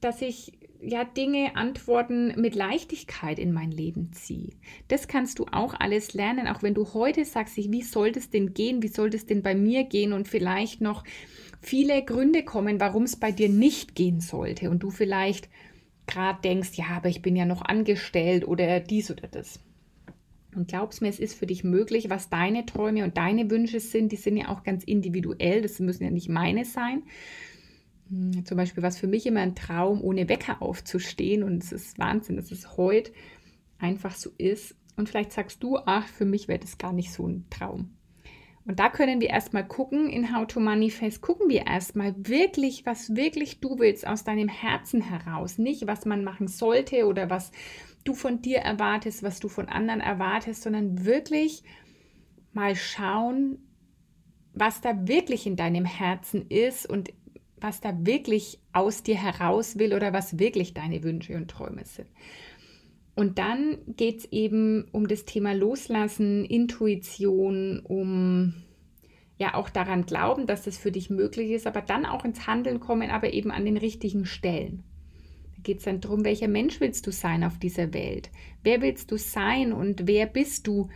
dass 0.00 0.22
ich 0.22 0.52
ja 0.80 1.04
Dinge, 1.04 1.56
Antworten 1.56 2.40
mit 2.40 2.54
Leichtigkeit 2.54 3.38
in 3.38 3.52
mein 3.52 3.70
Leben 3.70 4.12
ziehe. 4.12 4.52
Das 4.86 5.08
kannst 5.08 5.38
du 5.38 5.46
auch 5.50 5.74
alles 5.78 6.14
lernen, 6.14 6.46
auch 6.46 6.62
wenn 6.62 6.74
du 6.74 6.94
heute 6.94 7.24
sagst, 7.24 7.56
wie 7.56 7.82
soll 7.82 8.12
das 8.12 8.30
denn 8.30 8.54
gehen, 8.54 8.82
wie 8.82 8.88
soll 8.88 9.10
das 9.10 9.26
denn 9.26 9.42
bei 9.42 9.54
mir 9.54 9.84
gehen 9.84 10.12
und 10.12 10.28
vielleicht 10.28 10.80
noch 10.80 11.04
viele 11.60 12.04
Gründe 12.04 12.44
kommen, 12.44 12.80
warum 12.80 13.02
es 13.02 13.16
bei 13.16 13.32
dir 13.32 13.48
nicht 13.48 13.94
gehen 13.94 14.20
sollte 14.20 14.70
und 14.70 14.82
du 14.82 14.90
vielleicht 14.90 15.48
gerade 16.06 16.40
denkst, 16.42 16.70
ja, 16.74 16.86
aber 16.96 17.08
ich 17.08 17.22
bin 17.22 17.36
ja 17.36 17.44
noch 17.44 17.62
angestellt 17.62 18.46
oder 18.46 18.80
dies 18.80 19.10
oder 19.10 19.28
das. 19.28 19.60
Und 20.54 20.68
glaubst 20.68 21.02
mir, 21.02 21.08
es 21.08 21.20
ist 21.20 21.38
für 21.38 21.46
dich 21.46 21.62
möglich, 21.62 22.08
was 22.08 22.30
deine 22.30 22.64
Träume 22.64 23.04
und 23.04 23.16
deine 23.16 23.50
Wünsche 23.50 23.80
sind. 23.80 24.12
Die 24.12 24.16
sind 24.16 24.36
ja 24.36 24.48
auch 24.48 24.62
ganz 24.62 24.82
individuell. 24.84 25.60
Das 25.60 25.78
müssen 25.78 26.04
ja 26.04 26.10
nicht 26.10 26.28
meine 26.28 26.64
sein. 26.64 27.02
Hm, 28.08 28.44
zum 28.44 28.56
Beispiel 28.56 28.82
was 28.82 28.98
für 28.98 29.06
mich 29.06 29.26
immer 29.26 29.40
ein 29.40 29.54
Traum, 29.54 30.00
ohne 30.00 30.28
Wecker 30.28 30.62
aufzustehen. 30.62 31.42
Und 31.42 31.62
es 31.62 31.72
ist 31.72 31.98
Wahnsinn, 31.98 32.36
dass 32.36 32.50
es 32.50 32.76
heute 32.76 33.12
einfach 33.78 34.14
so 34.14 34.30
ist. 34.38 34.74
Und 34.96 35.08
vielleicht 35.08 35.32
sagst 35.32 35.62
du, 35.62 35.78
ach, 35.78 36.06
für 36.08 36.24
mich 36.24 36.48
wäre 36.48 36.58
das 36.58 36.78
gar 36.78 36.92
nicht 36.92 37.12
so 37.12 37.26
ein 37.26 37.46
Traum. 37.50 37.94
Und 38.68 38.80
da 38.80 38.90
können 38.90 39.22
wir 39.22 39.30
erstmal 39.30 39.66
gucken 39.66 40.10
in 40.10 40.36
How 40.36 40.46
to 40.46 40.60
Manifest, 40.60 41.22
gucken 41.22 41.48
wir 41.48 41.66
erstmal 41.66 42.14
wirklich, 42.18 42.84
was 42.84 43.16
wirklich 43.16 43.60
du 43.60 43.78
willst 43.78 44.06
aus 44.06 44.24
deinem 44.24 44.48
Herzen 44.48 45.00
heraus. 45.00 45.56
Nicht, 45.56 45.86
was 45.86 46.04
man 46.04 46.22
machen 46.22 46.48
sollte 46.48 47.06
oder 47.06 47.30
was 47.30 47.50
du 48.08 48.14
von 48.14 48.42
dir 48.42 48.58
erwartest, 48.58 49.22
was 49.22 49.40
du 49.40 49.48
von 49.48 49.68
anderen 49.68 50.00
erwartest, 50.00 50.62
sondern 50.62 51.04
wirklich 51.04 51.62
mal 52.52 52.74
schauen, 52.74 53.58
was 54.54 54.80
da 54.80 55.06
wirklich 55.06 55.46
in 55.46 55.56
deinem 55.56 55.84
Herzen 55.84 56.46
ist 56.48 56.88
und 56.88 57.12
was 57.60 57.80
da 57.80 57.94
wirklich 58.06 58.60
aus 58.72 59.02
dir 59.02 59.16
heraus 59.16 59.78
will 59.78 59.94
oder 59.94 60.12
was 60.12 60.38
wirklich 60.38 60.74
deine 60.74 61.02
Wünsche 61.02 61.36
und 61.36 61.50
Träume 61.50 61.84
sind. 61.84 62.08
Und 63.14 63.38
dann 63.38 63.78
geht 63.96 64.18
es 64.18 64.32
eben 64.32 64.86
um 64.92 65.08
das 65.08 65.24
Thema 65.24 65.52
Loslassen, 65.52 66.44
Intuition, 66.44 67.80
um 67.80 68.54
ja 69.38 69.54
auch 69.54 69.70
daran 69.70 70.06
glauben, 70.06 70.46
dass 70.46 70.62
das 70.62 70.78
für 70.78 70.92
dich 70.92 71.10
möglich 71.10 71.50
ist, 71.50 71.66
aber 71.66 71.80
dann 71.80 72.06
auch 72.06 72.24
ins 72.24 72.46
Handeln 72.46 72.80
kommen, 72.80 73.10
aber 73.10 73.32
eben 73.32 73.50
an 73.50 73.64
den 73.64 73.76
richtigen 73.76 74.24
Stellen 74.24 74.84
geht 75.62 75.78
es 75.78 75.84
dann 75.84 76.00
darum, 76.00 76.24
welcher 76.24 76.48
Mensch 76.48 76.80
willst 76.80 77.06
du 77.06 77.12
sein 77.12 77.44
auf 77.44 77.58
dieser 77.58 77.92
Welt? 77.92 78.30
Wer 78.62 78.80
willst 78.82 79.10
du 79.10 79.16
sein 79.16 79.72
und 79.72 80.06
wer 80.06 80.26
bist 80.26 80.66
du, 80.66 80.88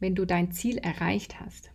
wenn 0.00 0.14
du 0.14 0.24
dein 0.24 0.52
Ziel 0.52 0.78
erreicht 0.78 1.40
hast? 1.40 1.70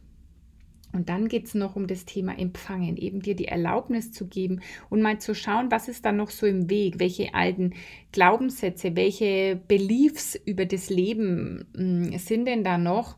Und 0.94 1.10
dann 1.10 1.28
geht 1.28 1.48
es 1.48 1.56
noch 1.56 1.76
um 1.76 1.88
das 1.88 2.06
Thema 2.06 2.38
Empfangen, 2.38 2.98
eben 2.98 3.20
dir 3.20 3.36
die 3.36 3.48
Erlaubnis 3.48 4.12
zu 4.12 4.28
geben 4.28 4.62
und 4.92 5.02
mal 5.02 5.20
zu 5.20 5.34
schauen, 5.34 5.72
was 5.72 5.88
ist 5.88 6.06
da 6.06 6.12
noch 6.12 6.30
so 6.30 6.46
im 6.46 6.70
Weg, 6.70 7.00
welche 7.00 7.34
alten 7.34 7.74
Glaubenssätze, 8.12 8.96
welche 8.96 9.60
Beliefs 9.68 10.36
über 10.46 10.66
das 10.66 10.92
Leben 10.92 11.66
hm, 11.76 12.18
sind 12.20 12.46
denn 12.46 12.64
da 12.64 12.78
noch, 12.78 13.18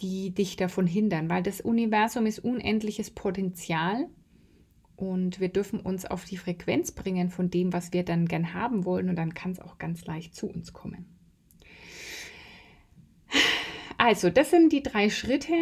die 0.00 0.30
dich 0.30 0.54
davon 0.54 0.86
hindern, 0.86 1.28
weil 1.28 1.42
das 1.42 1.60
Universum 1.60 2.26
ist 2.26 2.38
unendliches 2.38 3.10
Potenzial 3.10 4.06
und 4.98 5.38
wir 5.38 5.48
dürfen 5.48 5.78
uns 5.78 6.04
auf 6.04 6.24
die 6.24 6.36
Frequenz 6.36 6.90
bringen 6.90 7.30
von 7.30 7.50
dem, 7.50 7.72
was 7.72 7.92
wir 7.92 8.02
dann 8.02 8.26
gern 8.26 8.52
haben 8.52 8.84
wollen. 8.84 9.08
Und 9.08 9.14
dann 9.14 9.32
kann 9.32 9.52
es 9.52 9.60
auch 9.60 9.78
ganz 9.78 10.04
leicht 10.06 10.34
zu 10.34 10.48
uns 10.48 10.72
kommen. 10.72 11.06
Also, 13.96 14.28
das 14.28 14.50
sind 14.50 14.72
die 14.72 14.82
drei 14.82 15.08
Schritte, 15.08 15.54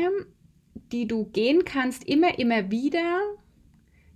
die 0.91 1.07
du 1.07 1.27
gehen 1.27 1.67
kannst, 1.67 2.05
immer, 2.05 2.39
immer 2.39 2.71
wieder. 2.71 3.21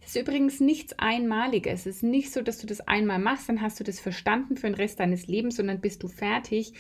Es 0.01 0.17
ist 0.17 0.23
übrigens 0.23 0.59
nichts 0.59 0.99
Einmaliges. 0.99 1.81
Es 1.81 1.97
ist 1.97 2.03
nicht 2.03 2.33
so, 2.33 2.41
dass 2.41 2.57
du 2.57 2.67
das 2.67 2.81
einmal 2.81 3.19
machst, 3.19 3.51
dann 3.51 3.61
hast 3.61 3.79
du 3.79 3.85
das 3.85 4.01
verstanden 4.01 4.57
für 4.57 4.69
den 4.69 4.75
Rest 4.75 5.01
deines 5.01 5.27
Lebens 5.27 5.61
und 5.61 5.67
dann 5.67 5.83
bist 5.83 6.03
du 6.03 6.09
fertig. 6.09 6.73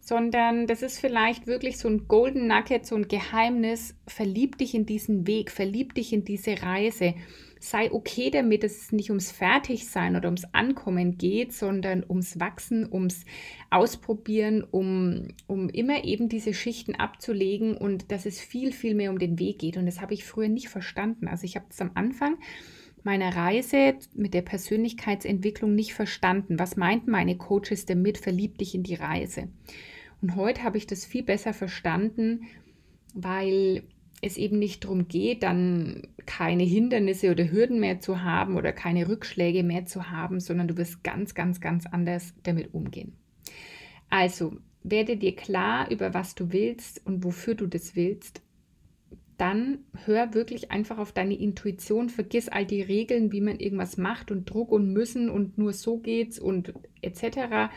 Sondern 0.00 0.66
das 0.66 0.80
ist 0.80 1.00
vielleicht 1.00 1.46
wirklich 1.46 1.76
so 1.76 1.88
ein 1.88 2.08
Golden 2.08 2.46
Nugget, 2.46 2.86
so 2.86 2.96
ein 2.96 3.08
Geheimnis. 3.08 3.94
Verlieb 4.06 4.56
dich 4.56 4.74
in 4.74 4.86
diesen 4.86 5.26
Weg, 5.26 5.50
verlieb 5.50 5.94
dich 5.94 6.14
in 6.14 6.24
diese 6.24 6.62
Reise 6.62 7.14
sei 7.60 7.92
okay 7.92 8.30
damit, 8.30 8.62
dass 8.62 8.76
es 8.76 8.92
nicht 8.92 9.10
ums 9.10 9.30
Fertigsein 9.30 10.16
oder 10.16 10.26
ums 10.28 10.44
Ankommen 10.52 11.18
geht, 11.18 11.52
sondern 11.52 12.04
ums 12.08 12.38
Wachsen, 12.38 12.90
ums 12.90 13.24
Ausprobieren, 13.70 14.64
um, 14.64 15.28
um 15.46 15.68
immer 15.68 16.04
eben 16.04 16.28
diese 16.28 16.54
Schichten 16.54 16.94
abzulegen 16.94 17.76
und 17.76 18.10
dass 18.10 18.26
es 18.26 18.40
viel, 18.40 18.72
viel 18.72 18.94
mehr 18.94 19.10
um 19.10 19.18
den 19.18 19.38
Weg 19.38 19.58
geht. 19.58 19.76
Und 19.76 19.86
das 19.86 20.00
habe 20.00 20.14
ich 20.14 20.24
früher 20.24 20.48
nicht 20.48 20.68
verstanden. 20.68 21.28
Also 21.28 21.44
ich 21.44 21.56
habe 21.56 21.66
es 21.70 21.80
am 21.80 21.90
Anfang 21.94 22.38
meiner 23.04 23.34
Reise 23.34 23.94
mit 24.14 24.34
der 24.34 24.42
Persönlichkeitsentwicklung 24.42 25.74
nicht 25.74 25.94
verstanden. 25.94 26.58
Was 26.58 26.76
meinten 26.76 27.10
meine 27.10 27.36
Coaches 27.36 27.86
damit? 27.86 28.18
Verlieb 28.18 28.58
dich 28.58 28.74
in 28.74 28.82
die 28.82 28.94
Reise. 28.94 29.48
Und 30.20 30.36
heute 30.36 30.62
habe 30.62 30.78
ich 30.78 30.86
das 30.86 31.04
viel 31.04 31.22
besser 31.22 31.54
verstanden, 31.54 32.42
weil 33.14 33.84
es 34.20 34.36
eben 34.36 34.58
nicht 34.58 34.84
darum 34.84 35.08
geht, 35.08 35.42
dann 35.42 36.08
keine 36.26 36.64
Hindernisse 36.64 37.30
oder 37.30 37.50
Hürden 37.50 37.80
mehr 37.80 38.00
zu 38.00 38.22
haben 38.22 38.56
oder 38.56 38.72
keine 38.72 39.08
Rückschläge 39.08 39.62
mehr 39.62 39.86
zu 39.86 40.10
haben, 40.10 40.40
sondern 40.40 40.68
du 40.68 40.76
wirst 40.76 41.04
ganz, 41.04 41.34
ganz, 41.34 41.60
ganz 41.60 41.86
anders 41.86 42.34
damit 42.42 42.74
umgehen. 42.74 43.12
Also 44.10 44.56
werde 44.82 45.16
dir 45.16 45.36
klar 45.36 45.90
über 45.90 46.14
was 46.14 46.34
du 46.34 46.52
willst 46.52 47.04
und 47.06 47.24
wofür 47.24 47.54
du 47.54 47.66
das 47.66 47.94
willst. 47.94 48.42
Dann 49.36 49.78
hör 50.04 50.34
wirklich 50.34 50.72
einfach 50.72 50.98
auf 50.98 51.12
deine 51.12 51.34
Intuition, 51.34 52.08
vergiss 52.08 52.48
all 52.48 52.66
die 52.66 52.82
Regeln, 52.82 53.30
wie 53.30 53.40
man 53.40 53.60
irgendwas 53.60 53.96
macht 53.96 54.32
und 54.32 54.50
Druck 54.50 54.72
und 54.72 54.92
müssen 54.92 55.30
und 55.30 55.58
nur 55.58 55.72
so 55.72 55.98
geht's 55.98 56.40
und 56.40 56.74
etc. 57.02 57.70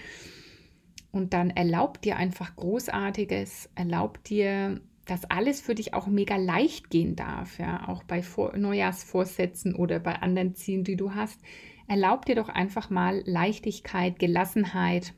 Und 1.12 1.34
dann 1.34 1.52
erlaub 1.52 2.02
dir 2.02 2.18
einfach 2.18 2.56
Großartiges, 2.56 3.70
erlaub 3.76 4.24
dir 4.24 4.82
dass 5.06 5.26
alles 5.26 5.62
für 5.62 5.76
dich 5.76 5.94
auch 5.94 6.08
mega 6.08 6.38
leicht 6.38 6.90
gehen 6.90 7.16
darf, 7.16 7.60
ja, 7.60 7.88
auch 7.88 8.04
bei 8.04 8.22
Vor 8.22 8.56
Neujahrsvorsätzen 8.56 9.76
oder 9.76 10.00
bei 10.00 10.16
anderen 10.16 10.56
Zielen, 10.56 10.84
die 10.84 10.96
du 10.96 11.16
hast. 11.16 11.40
Erlaub 11.88 12.26
dir 12.26 12.36
doch 12.36 12.50
einfach 12.50 12.90
mal 12.90 13.22
Leichtigkeit, 13.26 14.20
Gelassenheit 14.20 15.14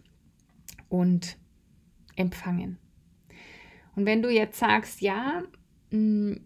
und 0.89 1.37
Empfangen. 2.15 2.77
Und 3.95 4.05
wenn 4.05 4.21
du 4.21 4.29
jetzt 4.29 4.57
sagst, 4.57 5.01
ja, 5.01 5.43
hm, 5.91 6.39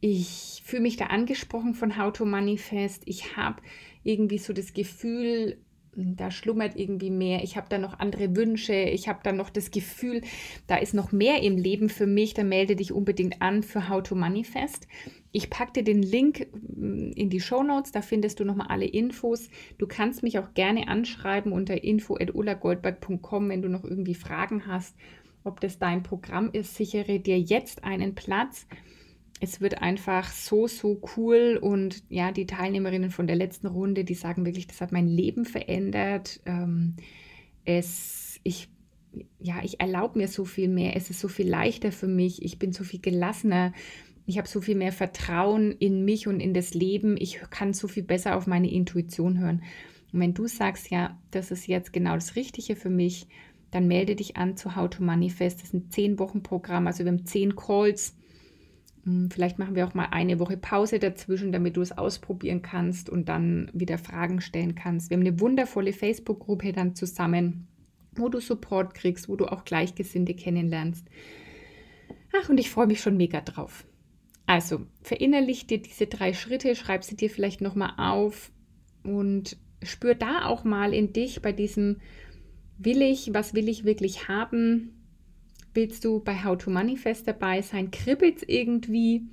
ich 0.00 0.62
fühle 0.64 0.82
mich 0.82 0.96
da 0.96 1.06
angesprochen 1.06 1.74
von 1.74 1.96
How 1.96 2.12
to 2.12 2.24
Manifest, 2.24 3.02
ich 3.06 3.36
habe 3.36 3.62
irgendwie 4.04 4.38
so 4.38 4.52
das 4.52 4.72
Gefühl, 4.72 5.58
da 5.94 6.30
schlummert 6.30 6.76
irgendwie 6.76 7.10
mehr, 7.10 7.42
ich 7.42 7.56
habe 7.56 7.66
da 7.68 7.78
noch 7.78 7.98
andere 7.98 8.36
Wünsche, 8.36 8.74
ich 8.74 9.08
habe 9.08 9.20
da 9.22 9.32
noch 9.32 9.50
das 9.50 9.70
Gefühl, 9.70 10.22
da 10.66 10.76
ist 10.76 10.94
noch 10.94 11.12
mehr 11.12 11.42
im 11.42 11.56
Leben 11.56 11.88
für 11.88 12.06
mich, 12.06 12.34
dann 12.34 12.48
melde 12.48 12.76
dich 12.76 12.92
unbedingt 12.92 13.42
an 13.42 13.62
für 13.62 13.88
How 13.88 14.02
to 14.02 14.14
Manifest. 14.14 14.86
Ich 15.32 15.50
packe 15.50 15.72
dir 15.72 15.84
den 15.84 16.02
Link 16.02 16.46
mm, 16.52 17.12
in 17.12 17.30
die 17.30 17.40
Show 17.40 17.62
Notes, 17.62 17.92
da 17.92 18.02
findest 18.02 18.40
du 18.40 18.44
nochmal 18.44 18.68
alle 18.68 18.86
Infos. 18.86 19.50
Du 19.78 19.86
kannst 19.86 20.22
mich 20.22 20.38
auch 20.38 20.54
gerne 20.54 20.88
anschreiben 20.88 21.52
unter 21.52 21.82
info.ulagoldberg.com, 21.82 23.48
wenn 23.48 23.62
du 23.62 23.68
noch 23.68 23.84
irgendwie 23.84 24.14
Fragen 24.14 24.66
hast, 24.66 24.96
ob 25.44 25.60
das 25.60 25.78
dein 25.78 26.02
Programm 26.02 26.50
ist. 26.52 26.76
Sichere 26.76 27.20
dir 27.20 27.38
jetzt 27.38 27.84
einen 27.84 28.14
Platz 28.14 28.66
es 29.40 29.60
wird 29.60 29.82
einfach 29.82 30.30
so, 30.30 30.66
so 30.66 31.00
cool. 31.16 31.58
Und 31.60 32.02
ja, 32.08 32.32
die 32.32 32.46
Teilnehmerinnen 32.46 33.10
von 33.10 33.26
der 33.26 33.36
letzten 33.36 33.66
Runde, 33.66 34.04
die 34.04 34.14
sagen 34.14 34.44
wirklich, 34.44 34.66
das 34.66 34.80
hat 34.80 34.92
mein 34.92 35.06
Leben 35.06 35.44
verändert. 35.44 36.40
Ähm, 36.44 36.96
es, 37.64 38.40
ich, 38.42 38.68
ja, 39.38 39.60
ich 39.62 39.80
erlaube 39.80 40.18
mir 40.18 40.28
so 40.28 40.44
viel 40.44 40.68
mehr. 40.68 40.96
Es 40.96 41.10
ist 41.10 41.20
so 41.20 41.28
viel 41.28 41.48
leichter 41.48 41.92
für 41.92 42.08
mich. 42.08 42.42
Ich 42.42 42.58
bin 42.58 42.72
so 42.72 42.84
viel 42.84 43.00
gelassener. 43.00 43.72
Ich 44.26 44.38
habe 44.38 44.48
so 44.48 44.60
viel 44.60 44.74
mehr 44.74 44.92
Vertrauen 44.92 45.72
in 45.72 46.04
mich 46.04 46.26
und 46.26 46.40
in 46.40 46.52
das 46.52 46.74
Leben. 46.74 47.16
Ich 47.16 47.40
kann 47.50 47.72
so 47.72 47.88
viel 47.88 48.02
besser 48.02 48.36
auf 48.36 48.46
meine 48.46 48.70
Intuition 48.70 49.38
hören. 49.38 49.62
Und 50.12 50.20
wenn 50.20 50.34
du 50.34 50.46
sagst, 50.46 50.90
ja, 50.90 51.18
das 51.30 51.50
ist 51.50 51.66
jetzt 51.66 51.92
genau 51.92 52.14
das 52.14 52.34
Richtige 52.34 52.76
für 52.76 52.90
mich, 52.90 53.26
dann 53.70 53.86
melde 53.86 54.16
dich 54.16 54.36
an 54.36 54.56
zu 54.56 54.74
How 54.74 54.88
to 54.90 55.02
Manifest. 55.02 55.60
Das 55.60 55.68
ist 55.68 55.74
ein 55.74 55.90
10 55.90 56.18
Wochen 56.18 56.42
Programm. 56.42 56.86
Also 56.86 57.04
wir 57.04 57.12
haben 57.12 57.26
10 57.26 57.54
Calls 57.54 58.17
vielleicht 59.30 59.58
machen 59.58 59.74
wir 59.74 59.86
auch 59.86 59.94
mal 59.94 60.08
eine 60.10 60.38
Woche 60.38 60.56
Pause 60.56 60.98
dazwischen, 60.98 61.52
damit 61.52 61.76
du 61.76 61.80
es 61.80 61.96
ausprobieren 61.96 62.62
kannst 62.62 63.08
und 63.08 63.28
dann 63.28 63.70
wieder 63.72 63.98
Fragen 63.98 64.40
stellen 64.40 64.74
kannst. 64.74 65.10
Wir 65.10 65.16
haben 65.16 65.26
eine 65.26 65.40
wundervolle 65.40 65.92
Facebook-Gruppe 65.92 66.72
dann 66.72 66.94
zusammen, 66.94 67.68
wo 68.14 68.28
du 68.28 68.40
Support 68.40 68.94
kriegst, 68.94 69.28
wo 69.28 69.36
du 69.36 69.46
auch 69.46 69.64
Gleichgesinnte 69.64 70.34
kennenlernst. 70.34 71.06
Ach, 72.40 72.48
und 72.48 72.58
ich 72.58 72.70
freue 72.70 72.86
mich 72.86 73.00
schon 73.00 73.16
mega 73.16 73.40
drauf. 73.40 73.86
Also, 74.46 74.86
verinnerlich 75.02 75.66
dir 75.66 75.80
diese 75.80 76.06
drei 76.06 76.32
Schritte, 76.32 76.74
schreib 76.74 77.04
sie 77.04 77.16
dir 77.16 77.30
vielleicht 77.30 77.60
nochmal 77.60 77.92
auf 77.98 78.50
und 79.04 79.56
spür 79.82 80.14
da 80.14 80.46
auch 80.46 80.64
mal 80.64 80.94
in 80.94 81.12
dich 81.12 81.42
bei 81.42 81.52
diesem 81.52 81.98
Will 82.78 83.02
ich, 83.02 83.34
was 83.34 83.54
will 83.54 83.68
ich 83.68 83.84
wirklich 83.84 84.28
haben? 84.28 84.97
Willst 85.78 86.04
du 86.04 86.18
bei 86.18 86.42
How 86.42 86.58
to 86.58 86.70
Manifest 86.70 87.28
dabei 87.28 87.62
sein? 87.62 87.92
Kribbelt 87.92 88.38
es 88.38 88.48
irgendwie? 88.48 89.28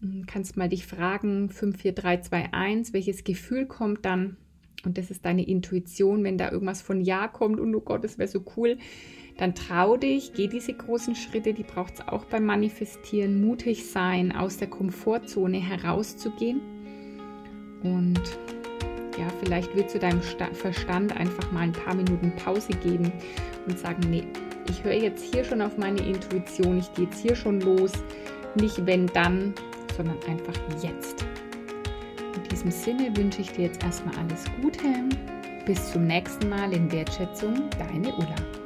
Hm, 0.00 0.24
kannst 0.24 0.56
mal 0.56 0.68
dich 0.68 0.86
fragen, 0.86 1.48
54321, 1.48 2.94
welches 2.94 3.24
Gefühl 3.24 3.66
kommt 3.66 4.04
dann? 4.04 4.36
Und 4.84 4.96
das 4.96 5.10
ist 5.10 5.24
deine 5.24 5.44
Intuition, 5.44 6.22
wenn 6.22 6.38
da 6.38 6.52
irgendwas 6.52 6.82
von 6.82 7.00
Ja 7.00 7.26
kommt 7.26 7.58
und 7.58 7.74
oh 7.74 7.80
Gott, 7.80 8.04
das 8.04 8.16
wäre 8.16 8.28
so 8.28 8.44
cool, 8.56 8.78
dann 9.38 9.56
trau 9.56 9.96
dich, 9.96 10.34
geh 10.34 10.46
diese 10.46 10.72
großen 10.72 11.16
Schritte, 11.16 11.52
die 11.52 11.64
braucht 11.64 11.94
es 11.94 12.06
auch 12.06 12.26
beim 12.26 12.44
Manifestieren, 12.44 13.40
mutig 13.40 13.86
sein, 13.86 14.30
aus 14.30 14.58
der 14.58 14.68
Komfortzone 14.68 15.58
herauszugehen. 15.58 16.60
Und 17.82 18.22
ja, 19.18 19.28
vielleicht 19.42 19.74
willst 19.74 19.96
du 19.96 19.98
deinem 19.98 20.22
Verstand 20.22 21.16
einfach 21.16 21.50
mal 21.50 21.62
ein 21.62 21.72
paar 21.72 21.96
Minuten 21.96 22.30
Pause 22.36 22.72
geben 22.84 23.10
und 23.66 23.76
sagen, 23.80 24.08
nee, 24.08 24.22
ich 24.68 24.84
höre 24.84 24.94
jetzt 24.94 25.24
hier 25.32 25.44
schon 25.44 25.62
auf 25.62 25.76
meine 25.76 26.00
Intuition, 26.00 26.78
ich 26.78 26.92
gehe 26.94 27.06
jetzt 27.06 27.20
hier 27.20 27.36
schon 27.36 27.60
los. 27.60 27.92
Nicht 28.54 28.84
wenn 28.86 29.06
dann, 29.08 29.54
sondern 29.96 30.18
einfach 30.28 30.54
jetzt. 30.82 31.24
In 32.34 32.42
diesem 32.50 32.70
Sinne 32.70 33.16
wünsche 33.16 33.42
ich 33.42 33.52
dir 33.52 33.66
jetzt 33.66 33.82
erstmal 33.82 34.16
alles 34.16 34.44
Gute. 34.62 34.88
Bis 35.66 35.92
zum 35.92 36.06
nächsten 36.06 36.48
Mal 36.48 36.72
in 36.72 36.90
Wertschätzung, 36.92 37.68
deine 37.78 38.14
Ulla. 38.14 38.65